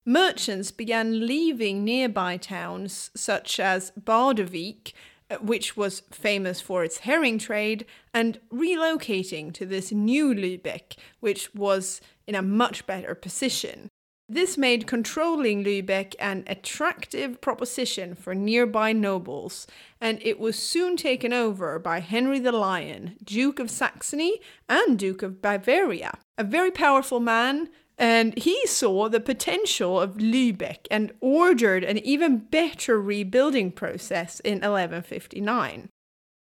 [0.03, 4.93] Merchants began leaving nearby towns such as Bardowick,
[5.41, 12.01] which was famous for its herring trade, and relocating to this new Lübeck, which was
[12.25, 13.89] in a much better position.
[14.27, 19.67] This made controlling Lübeck an attractive proposition for nearby nobles,
[20.01, 25.21] and it was soon taken over by Henry the Lion, Duke of Saxony and Duke
[25.21, 27.69] of Bavaria, a very powerful man.
[27.99, 34.55] And he saw the potential of Lübeck and ordered an even better rebuilding process in
[34.55, 35.89] 1159.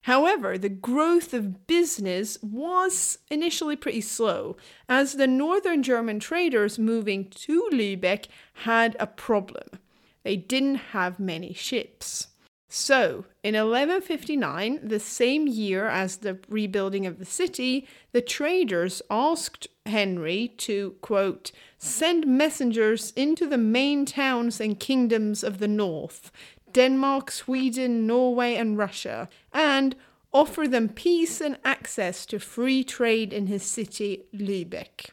[0.03, 4.57] However, the growth of business was initially pretty slow,
[4.89, 9.79] as the northern German traders moving to Lübeck had a problem.
[10.23, 12.27] They didn't have many ships.
[12.67, 19.67] So, in 1159, the same year as the rebuilding of the city, the traders asked
[19.85, 26.31] Henry to, quote, send messengers into the main towns and kingdoms of the north
[26.73, 29.95] Denmark, Sweden, Norway, and Russia, and
[30.33, 35.11] offer them peace and access to free trade in his city, Lübeck.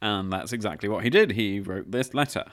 [0.00, 1.32] And that's exactly what he did.
[1.32, 2.44] He wrote this letter.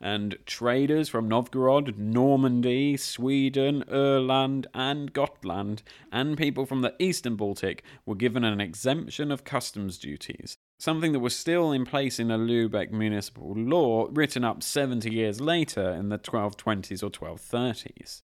[0.00, 7.82] And traders from Novgorod, Normandy, Sweden, Öland, and Gotland, and people from the eastern Baltic
[8.06, 12.38] were given an exemption of customs duties something that was still in place in a
[12.38, 18.22] Lübeck municipal law written up 70 years later in the 1220s or 1230s.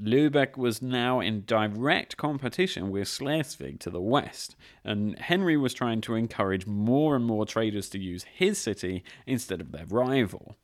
[0.00, 6.00] Lübeck was now in direct competition with Schleswig to the west, and Henry was trying
[6.02, 10.56] to encourage more and more traders to use his city instead of their rival.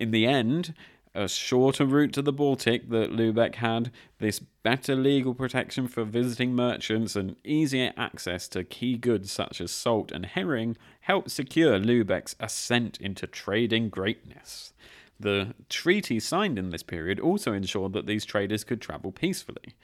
[0.00, 0.72] In the end,
[1.14, 6.54] a shorter route to the Baltic that Lübeck had, this better legal protection for visiting
[6.54, 12.34] merchants, and easier access to key goods such as salt and herring helped secure Lübeck's
[12.40, 14.72] ascent into trading greatness.
[15.18, 19.74] The treaty signed in this period also ensured that these traders could travel peacefully.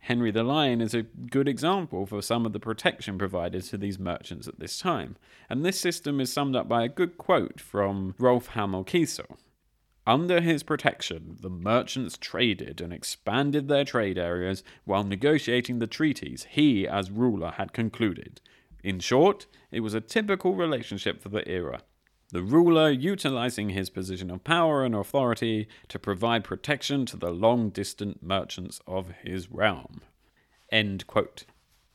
[0.00, 3.98] Henry the Lion is a good example for some of the protection provided to these
[3.98, 5.16] merchants at this time,
[5.48, 9.38] and this system is summed up by a good quote from Rolf Hammel-Kiesow.
[10.06, 16.46] Under his protection, the merchants traded and expanded their trade areas while negotiating the treaties
[16.50, 18.40] he, as ruler, had concluded.
[18.82, 21.82] In short, it was a typical relationship for the era.
[22.32, 27.70] The ruler utilizing his position of power and authority to provide protection to the long
[27.70, 30.00] distant merchants of his realm.
[30.70, 31.44] End quote.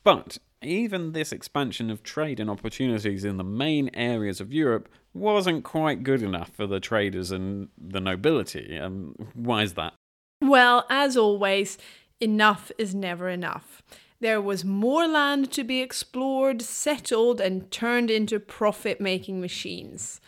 [0.03, 4.87] But even this expansion of trade and opportunities in the main areas of Europe
[5.17, 8.77] wasn't quite good enough for the traders and the nobility.
[8.77, 9.93] Um, why is that?
[10.41, 11.77] Well, as always,
[12.19, 13.81] enough is never enough.
[14.19, 20.19] There was more land to be explored, settled, and turned into profit making machines.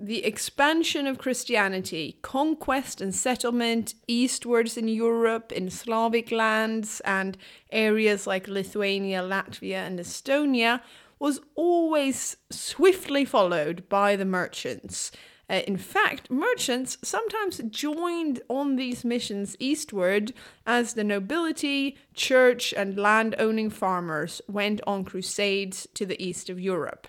[0.00, 7.36] The expansion of Christianity, conquest and settlement eastwards in Europe, in Slavic lands, and
[7.70, 10.80] areas like Lithuania, Latvia, and Estonia
[11.24, 15.10] was always swiftly followed by the merchants.
[15.48, 20.34] Uh, in fact, merchants sometimes joined on these missions eastward
[20.66, 26.60] as the nobility, church, and land owning farmers went on crusades to the east of
[26.60, 27.08] Europe.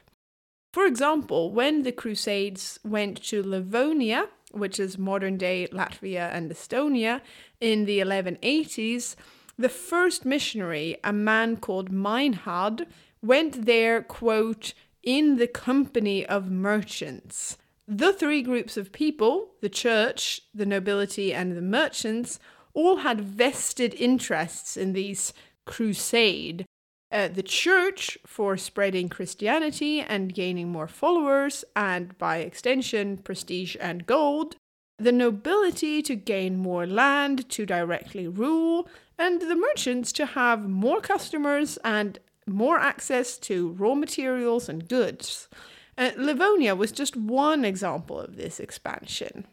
[0.71, 7.19] For example, when the crusades went to Livonia, which is modern day Latvia and Estonia,
[7.59, 9.17] in the 1180s,
[9.57, 12.87] the first missionary, a man called Meinhard,
[13.25, 14.73] went there, quote,
[15.03, 17.57] in the company of merchants.
[17.87, 22.39] The three groups of people, the church, the nobility, and the merchants,
[22.73, 25.33] all had vested interests in these
[25.65, 26.65] crusade.
[27.11, 34.05] Uh, the church for spreading Christianity and gaining more followers, and by extension, prestige and
[34.05, 34.55] gold.
[34.97, 40.99] The nobility to gain more land to directly rule, and the merchants to have more
[41.01, 45.49] customers and more access to raw materials and goods.
[45.97, 49.45] Uh, Livonia was just one example of this expansion.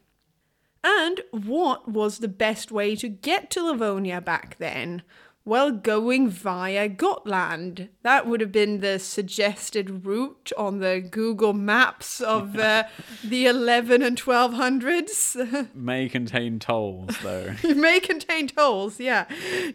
[0.84, 5.02] And what was the best way to get to Livonia back then?
[5.44, 7.88] Well, going via Gotland.
[8.02, 12.84] That would have been the suggested route on the Google Maps of uh,
[13.24, 15.68] the 11 and 1200s.
[15.74, 17.56] may contain tolls, though.
[17.64, 19.26] it may contain tolls, yeah.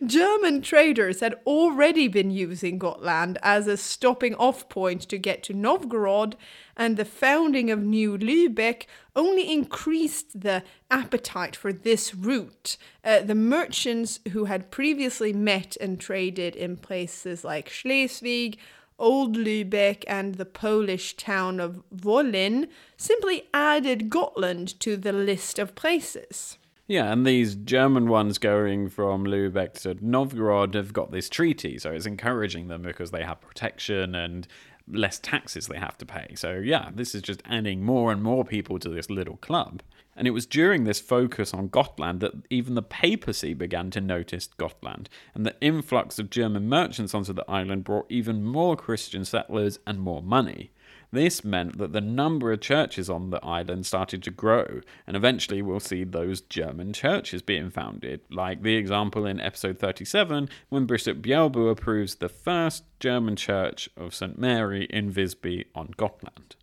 [0.05, 5.53] German traders had already been using Gotland as a stopping off point to get to
[5.53, 6.37] Novgorod
[6.77, 12.77] and the founding of New Lübeck only increased the appetite for this route.
[13.03, 18.57] Uh, the merchants who had previously met and traded in places like Schleswig,
[18.99, 25.75] Old Lübeck, and the Polish town of Wollin simply added Gotland to the list of
[25.75, 26.57] places.
[26.87, 31.91] Yeah, and these German ones going from Lübeck to Novgorod have got this treaty, so
[31.91, 34.47] it's encouraging them because they have protection and
[34.89, 36.33] less taxes they have to pay.
[36.35, 39.81] So, yeah, this is just adding more and more people to this little club.
[40.15, 44.47] And it was during this focus on Gotland that even the papacy began to notice
[44.47, 49.77] Gotland, and the influx of German merchants onto the island brought even more Christian settlers
[49.85, 50.71] and more money.
[51.11, 55.61] This meant that the number of churches on the island started to grow, and eventually
[55.61, 61.21] we'll see those German churches being founded, like the example in episode 37 when Bishop
[61.21, 64.37] Bjelbu approves the first German church of St.
[64.37, 66.55] Mary in Visby on Gotland.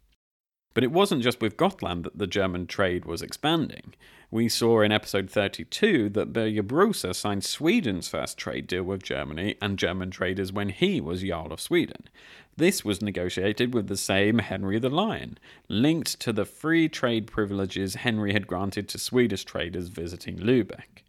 [0.75, 3.95] But it wasn't just with Gotland that the German trade was expanding.
[4.31, 9.55] We saw in episode 32 that Birger Brosa signed Sweden's first trade deal with Germany
[9.63, 12.09] and German traders when he was Jarl of Sweden.
[12.57, 17.95] This was negotiated with the same Henry the Lion, linked to the free trade privileges
[17.95, 21.04] Henry had granted to Swedish traders visiting Lübeck.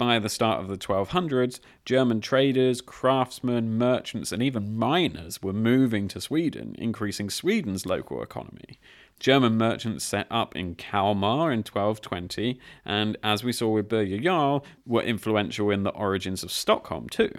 [0.00, 6.08] By the start of the 1200s, German traders, craftsmen, merchants, and even miners were moving
[6.08, 8.78] to Sweden, increasing Sweden's local economy.
[9.18, 14.64] German merchants set up in Kalmar in 1220, and as we saw with Birger Jarl,
[14.86, 17.32] were influential in the origins of Stockholm too.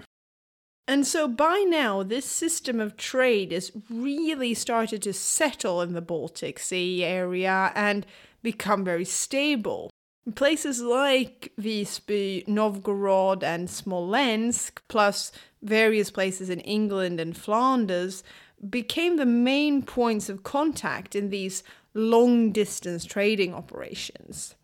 [0.87, 5.99] And so by now, this system of trade has really started to settle in the
[5.99, 8.05] Baltic Sea area and
[8.43, 9.89] become very stable.
[10.35, 15.31] Places like Visby, Novgorod, and Smolensk, plus
[15.63, 18.23] various places in England and Flanders,
[18.69, 21.63] became the main points of contact in these
[21.95, 24.55] long distance trading operations.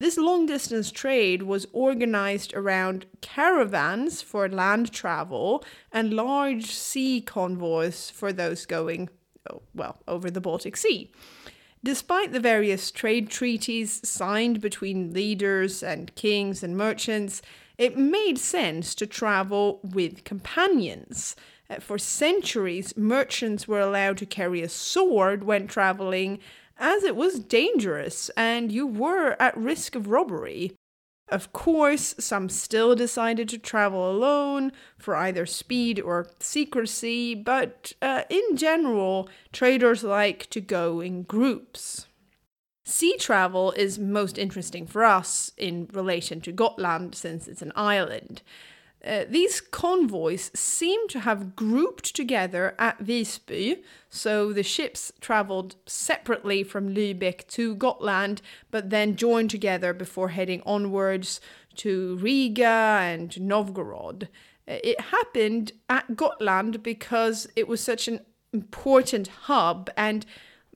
[0.00, 8.10] This long distance trade was organized around caravans for land travel and large sea convoys
[8.10, 9.10] for those going,
[9.50, 11.10] oh, well, over the Baltic Sea.
[11.86, 17.42] Despite the various trade treaties signed between leaders and kings and merchants,
[17.78, 21.36] it made sense to travel with companions.
[21.70, 26.40] Uh, for centuries, merchants were allowed to carry a sword when traveling
[26.76, 30.72] as it was dangerous and you were at risk of robbery.
[31.28, 38.22] Of course, some still decided to travel alone for either speed or secrecy, but uh,
[38.30, 42.06] in general, traders like to go in groups.
[42.84, 48.42] Sea travel is most interesting for us in relation to Gotland since it's an island.
[49.06, 56.64] Uh, these convoys seem to have grouped together at Visby, so the ships travelled separately
[56.64, 58.42] from Lübeck to Gotland,
[58.72, 61.40] but then joined together before heading onwards
[61.76, 64.28] to Riga and Novgorod.
[64.66, 68.20] Uh, it happened at Gotland because it was such an
[68.52, 70.26] important hub and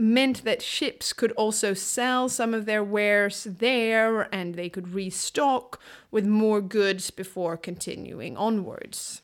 [0.00, 5.80] meant that ships could also sell some of their wares there and they could restock
[6.10, 9.22] with more goods before continuing onwards.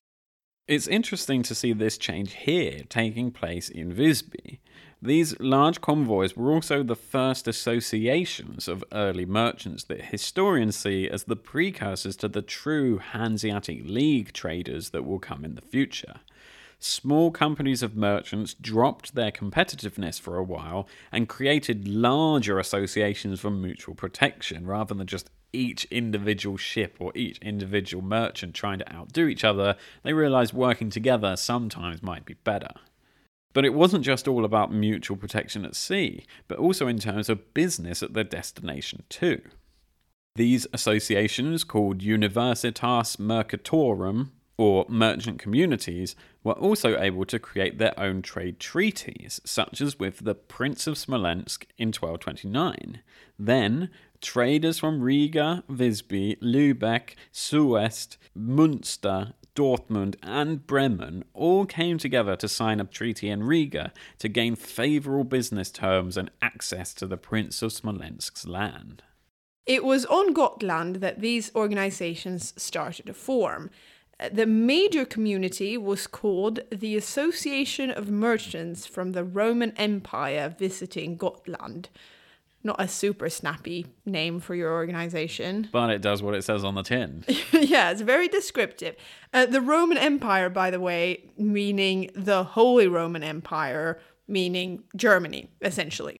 [0.68, 4.60] It's interesting to see this change here taking place in Visby.
[5.00, 11.24] These large convoys were also the first associations of early merchants that historians see as
[11.24, 16.20] the precursors to the true Hanseatic League traders that will come in the future
[16.78, 23.50] small companies of merchants dropped their competitiveness for a while and created larger associations for
[23.50, 29.26] mutual protection rather than just each individual ship or each individual merchant trying to outdo
[29.26, 29.76] each other.
[30.02, 32.72] They realized working together sometimes might be better.
[33.54, 37.54] But it wasn't just all about mutual protection at sea, but also in terms of
[37.54, 39.40] business at their destination too.
[40.34, 44.28] These associations, called Universitas Mercatorum,
[44.58, 50.24] or merchant communities, were also able to create their own trade treaties, such as with
[50.24, 53.00] the Prince of Smolensk in 1229.
[53.38, 53.90] Then,
[54.20, 62.78] traders from Riga, Visby, Lübeck, Soest, Munster, Dortmund, and Bremen all came together to sign
[62.78, 67.72] a treaty in Riga to gain favourable business terms and access to the Prince of
[67.72, 69.02] Smolensk's land.
[69.64, 73.70] It was on Gotland that these organizations started to form,
[74.32, 81.90] the major community was called the Association of Merchants from the Roman Empire visiting Gotland.
[82.64, 85.68] Not a super snappy name for your organization.
[85.72, 87.24] But it does what it says on the tin.
[87.52, 88.96] yeah, it's very descriptive.
[89.32, 96.16] Uh, the Roman Empire, by the way, meaning the Holy Roman Empire, meaning Germany, essentially.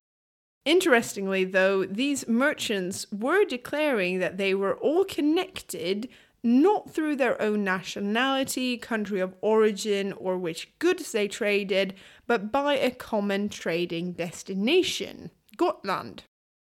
[0.65, 6.09] Interestingly, though, these merchants were declaring that they were all connected
[6.47, 11.93] not through their own nationality, country of origin, or which goods they traded,
[12.25, 16.23] but by a common trading destination, Gotland.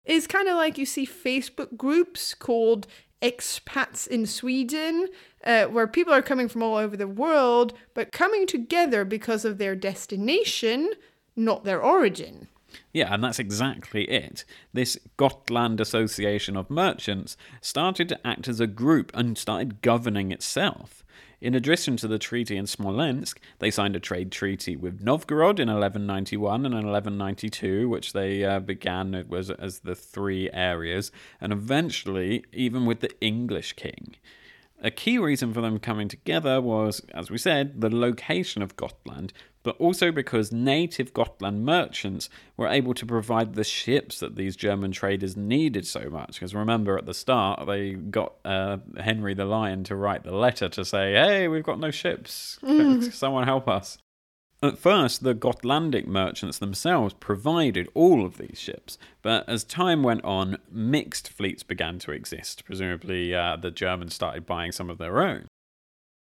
[0.04, 2.88] It's kind of like you see Facebook groups called
[3.22, 5.06] expats in Sweden,
[5.44, 9.58] uh, where people are coming from all over the world, but coming together because of
[9.58, 10.90] their destination,
[11.36, 12.48] not their origin.
[12.92, 14.44] Yeah, and that's exactly it.
[14.72, 21.04] This Gotland Association of Merchants started to act as a group and started governing itself.
[21.40, 25.68] In addition to the treaty in Smolensk, they signed a trade treaty with Novgorod in
[25.68, 31.10] 1191 and 1192, which they uh, began it was as the three areas,
[31.40, 34.16] and eventually even with the English king.
[34.82, 39.32] A key reason for them coming together was, as we said, the location of Gotland,
[39.62, 44.90] but also because native Gotland merchants were able to provide the ships that these German
[44.90, 46.34] traders needed so much.
[46.34, 50.68] Because remember, at the start, they got uh, Henry the Lion to write the letter
[50.70, 52.58] to say, hey, we've got no ships.
[52.62, 53.12] Mm.
[53.12, 53.98] Someone help us.
[54.62, 60.22] At first, the Gotlandic merchants themselves provided all of these ships, but as time went
[60.22, 62.66] on, mixed fleets began to exist.
[62.66, 65.46] Presumably, uh, the Germans started buying some of their own.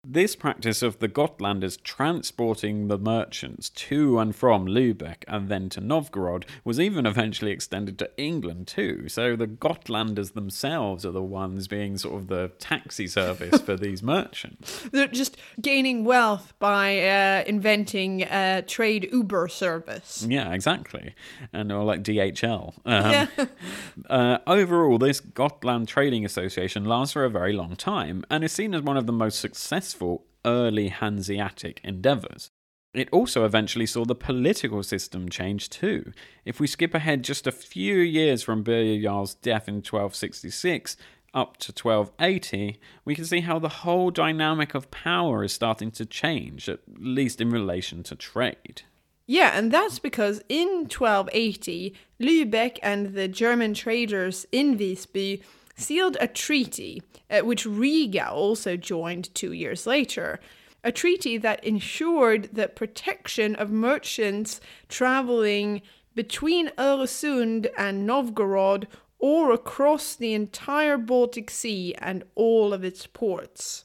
[0.07, 5.80] This practice of the Gotlanders transporting the merchants to and from Lübeck and then to
[5.80, 9.09] Novgorod was even eventually extended to England too.
[9.09, 14.01] So the Gotlanders themselves are the ones being sort of the taxi service for these
[14.05, 14.88] merchants.
[14.92, 20.24] They're just gaining wealth by uh, inventing a trade Uber service.
[20.26, 21.16] Yeah, exactly.
[21.53, 22.72] And or like DHL.
[22.86, 23.26] Um, yeah.
[24.09, 28.74] uh, overall, this Gotland Trading Association lasts for a very long time and is seen
[28.76, 32.51] as one of the most successful successful early Hanseatic endeavours.
[32.95, 36.12] It also eventually saw the political system change too.
[36.45, 40.97] If we skip ahead just a few years from Birger Jarl's death in 1266
[41.32, 46.05] up to 1280, we can see how the whole dynamic of power is starting to
[46.05, 48.82] change, at least in relation to trade.
[49.26, 55.43] Yeah, and that's because in 1280, Lübeck and the German traders in Visby
[55.78, 60.40] sealed a treaty, uh, which Riga also joined two years later.
[60.84, 65.82] A treaty that ensured the protection of merchants traveling
[66.14, 73.84] between Öresund and Novgorod or across the entire Baltic Sea and all of its ports.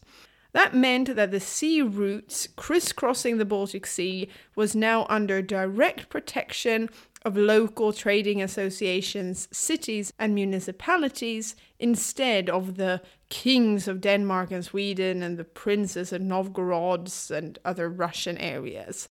[0.53, 6.89] That meant that the sea routes crisscrossing the Baltic Sea was now under direct protection
[7.25, 15.23] of local trading associations, cities, and municipalities instead of the kings of Denmark and Sweden
[15.23, 19.07] and the princes of Novgorods and other Russian areas.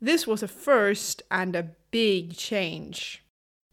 [0.00, 3.24] This was a first and a big change.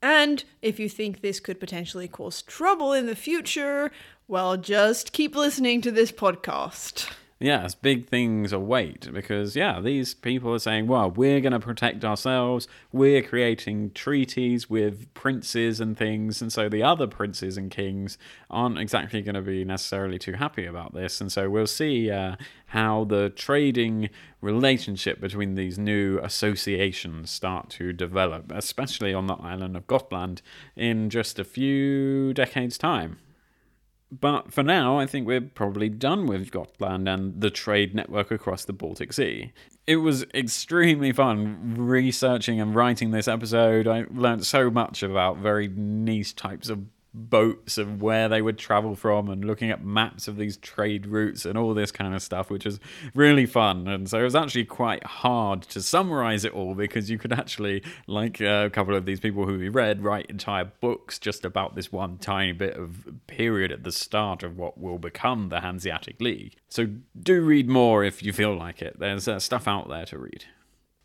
[0.01, 3.91] And if you think this could potentially cause trouble in the future,
[4.27, 10.53] well, just keep listening to this podcast yes, big things await because, yeah, these people
[10.53, 12.67] are saying, well, we're going to protect ourselves.
[12.91, 16.41] We're creating treaties with princes and things.
[16.41, 18.17] And so the other princes and kings
[18.49, 21.21] aren't exactly going to be necessarily too happy about this.
[21.21, 22.35] And so we'll see uh,
[22.67, 24.09] how the trading
[24.41, 30.41] relationship between these new associations start to develop, especially on the island of Gotland
[30.75, 33.19] in just a few decades' time.
[34.11, 38.65] But for now, I think we're probably done with Gotland and the trade network across
[38.65, 39.51] the Baltic Sea.
[39.85, 43.87] It was extremely fun researching and writing this episode.
[43.87, 48.95] I learned so much about very niche types of boats and where they would travel
[48.95, 52.49] from and looking at maps of these trade routes and all this kind of stuff
[52.49, 52.79] which was
[53.13, 53.87] really fun.
[53.87, 57.83] And so it was actually quite hard to summarize it all because you could actually
[58.07, 61.75] like uh, a couple of these people who we read write entire books just about
[61.75, 66.21] this one tiny bit of period at the start of what will become the Hanseatic
[66.21, 66.55] League.
[66.69, 66.87] So
[67.19, 68.99] do read more if you feel like it.
[68.99, 70.45] There's uh, stuff out there to read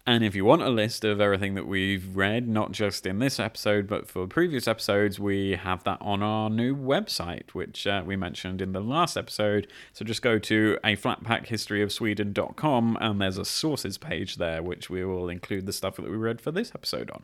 [0.06, 3.40] and if you want a list of everything that we've read, not just in this
[3.40, 8.14] episode, but for previous episodes, we have that on our new website, which uh, we
[8.14, 9.66] mentioned in the last episode.
[9.94, 15.30] So just go to a flatpackhistoryofsweden.com and there's a sources page there, which we will
[15.30, 17.22] include the stuff that we read for this episode on.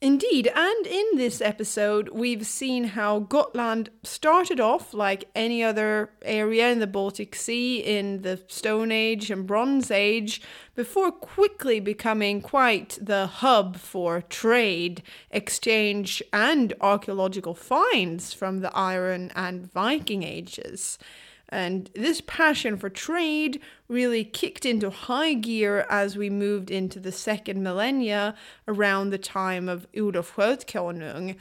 [0.00, 6.70] Indeed, and in this episode, we've seen how Gotland started off like any other area
[6.70, 10.40] in the Baltic Sea in the Stone Age and Bronze Age,
[10.76, 19.32] before quickly becoming quite the hub for trade, exchange, and archaeological finds from the Iron
[19.34, 20.96] and Viking Ages.
[21.48, 27.12] And this passion for trade really kicked into high gear as we moved into the
[27.12, 28.34] second millennia
[28.66, 31.36] around the time of Olof Skötkonung.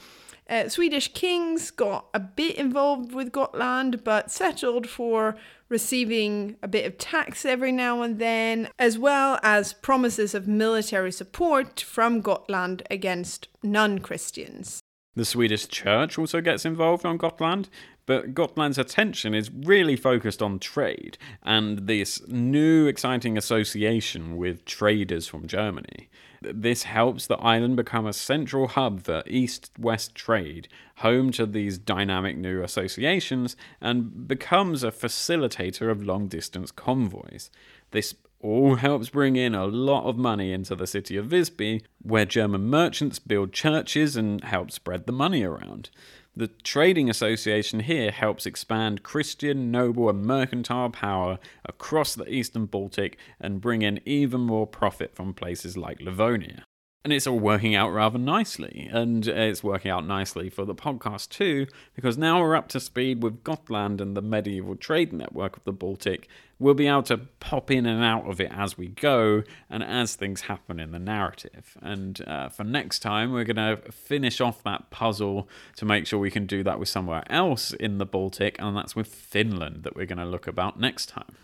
[0.50, 5.36] Uh, Swedish kings got a bit involved with Gotland, but settled for
[5.68, 11.12] receiving a bit of tax every now and then, as well as promises of military
[11.12, 14.82] support from Gotland against non Christians.
[15.18, 17.70] The Swedish church also gets involved on Gotland,
[18.08, 25.28] but Gotland's attention is really focused on trade and this new exciting association with traders
[25.28, 26.10] from Germany.
[26.42, 31.78] This helps the island become a central hub for east west trade, home to these
[31.78, 37.50] dynamic new associations, and becomes a facilitator of long distance convoys.
[37.92, 42.26] This all helps bring in a lot of money into the city of Visby, where
[42.26, 45.90] German merchants build churches and help spread the money around.
[46.38, 53.18] The trading association here helps expand Christian, noble, and mercantile power across the eastern Baltic
[53.42, 56.67] and bring in even more profit from places like Livonia.
[57.04, 58.90] And it's all working out rather nicely.
[58.92, 63.24] And it's working out nicely for the podcast too, because now we're up to speed
[63.24, 66.28] with Gotland and the medieval trade network of the Baltic.
[66.60, 70.16] We'll be able to pop in and out of it as we go and as
[70.16, 71.78] things happen in the narrative.
[71.82, 76.20] And uh, for next time, we're going to finish off that puzzle to make sure
[76.20, 79.96] we can do that with somewhere else in the Baltic, and that's with Finland that
[79.96, 81.36] we're going to look about next time.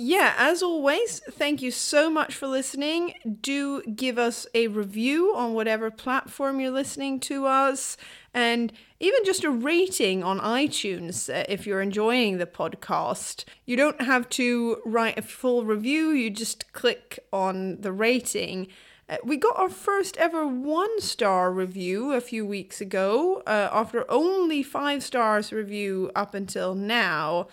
[0.00, 3.14] Yeah, as always, thank you so much for listening.
[3.42, 7.96] Do give us a review on whatever platform you're listening to us,
[8.32, 13.44] and even just a rating on iTunes uh, if you're enjoying the podcast.
[13.66, 18.68] You don't have to write a full review, you just click on the rating.
[19.08, 24.08] Uh, we got our first ever one star review a few weeks ago, uh, after
[24.08, 27.48] only five stars review up until now.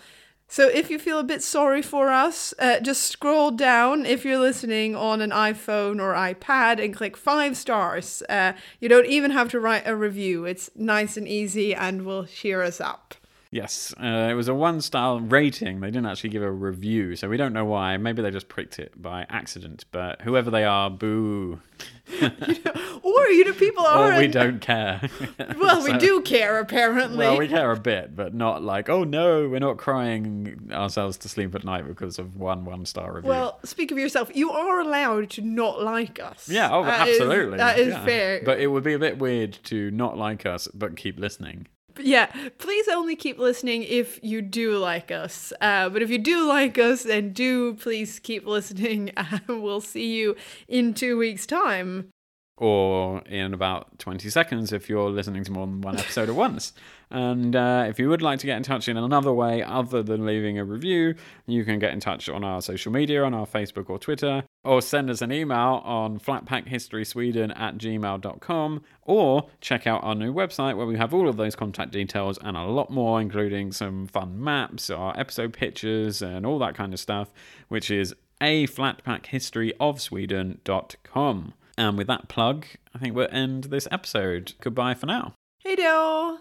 [0.48, 4.38] So if you feel a bit sorry for us, uh, just scroll down if you're
[4.38, 8.22] listening on an iPhone or iPad and click five stars.
[8.28, 10.44] Uh, you don't even have to write a review.
[10.44, 13.16] It's nice and easy and will cheer us up.
[13.56, 15.80] Yes, uh, it was a one star rating.
[15.80, 17.96] They didn't actually give a review, so we don't know why.
[17.96, 19.86] Maybe they just pricked it by accident.
[19.92, 21.62] But whoever they are, boo.
[22.20, 24.12] you know, or you know, people are.
[24.12, 25.08] Or we don't care.
[25.58, 27.16] well, we do care apparently.
[27.16, 31.28] Well, we care a bit, but not like, oh no, we're not crying ourselves to
[31.30, 33.30] sleep at night because of one one star review.
[33.30, 34.30] Well, speak of yourself.
[34.36, 36.46] You are allowed to not like us.
[36.46, 37.56] yeah, oh, That is- absolutely.
[37.56, 38.04] that is yeah.
[38.04, 38.42] fair.
[38.44, 41.68] But it would be a bit weird to not like us but keep listening.
[41.98, 42.26] Yeah,
[42.58, 45.52] please only keep listening if you do like us.
[45.60, 49.12] Uh, but if you do like us, then do please keep listening.
[49.48, 50.36] We'll see you
[50.68, 52.10] in two weeks' time.
[52.58, 56.72] Or in about 20 seconds if you're listening to more than one episode at once.
[57.10, 60.24] And uh, if you would like to get in touch in another way other than
[60.26, 61.14] leaving a review,
[61.46, 64.82] you can get in touch on our social media, on our Facebook or Twitter, or
[64.82, 70.86] send us an email on flatpackhistorysweden at gmail.com, or check out our new website where
[70.86, 74.90] we have all of those contact details and a lot more, including some fun maps,
[74.90, 77.30] our episode pictures, and all that kind of stuff,
[77.68, 81.52] which is a flatpackhistoryofsweden.com.
[81.78, 84.54] And with that plug, I think we'll end this episode.
[84.60, 85.34] Goodbye for now.
[85.58, 86.38] Hey då!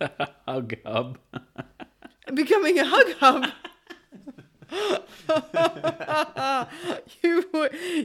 [0.56, 1.18] Hug hub.
[2.32, 3.44] Becoming a hug hub.
[7.22, 7.44] you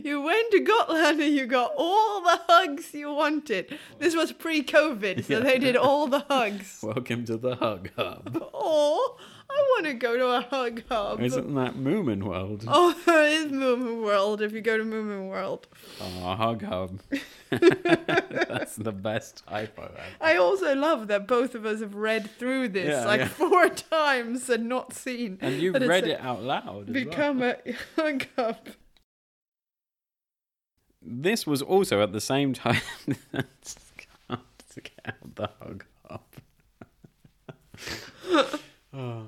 [0.03, 3.79] you went to Gotland and you got all the hugs you wanted.
[3.99, 6.79] This was pre-COVID, so they did all the hugs.
[6.83, 8.49] Welcome to the hug hub.
[8.53, 9.17] Oh,
[9.51, 11.21] I want to go to a hug hub.
[11.21, 12.63] Isn't that Moomin World?
[12.67, 15.67] Oh, it is Moomin World if you go to Moomin World.
[15.99, 17.01] Oh, hug hub.
[17.49, 20.01] That's the best typo ever.
[20.21, 23.27] I also love that both of us have read through this yeah, like yeah.
[23.27, 25.37] four times and not seen.
[25.41, 26.91] And you've read it out loud.
[26.93, 27.55] Become well.
[27.65, 28.69] a hug hub.
[31.01, 32.81] This was also at the same time.
[35.35, 36.21] the hug hub.
[38.93, 39.27] oh.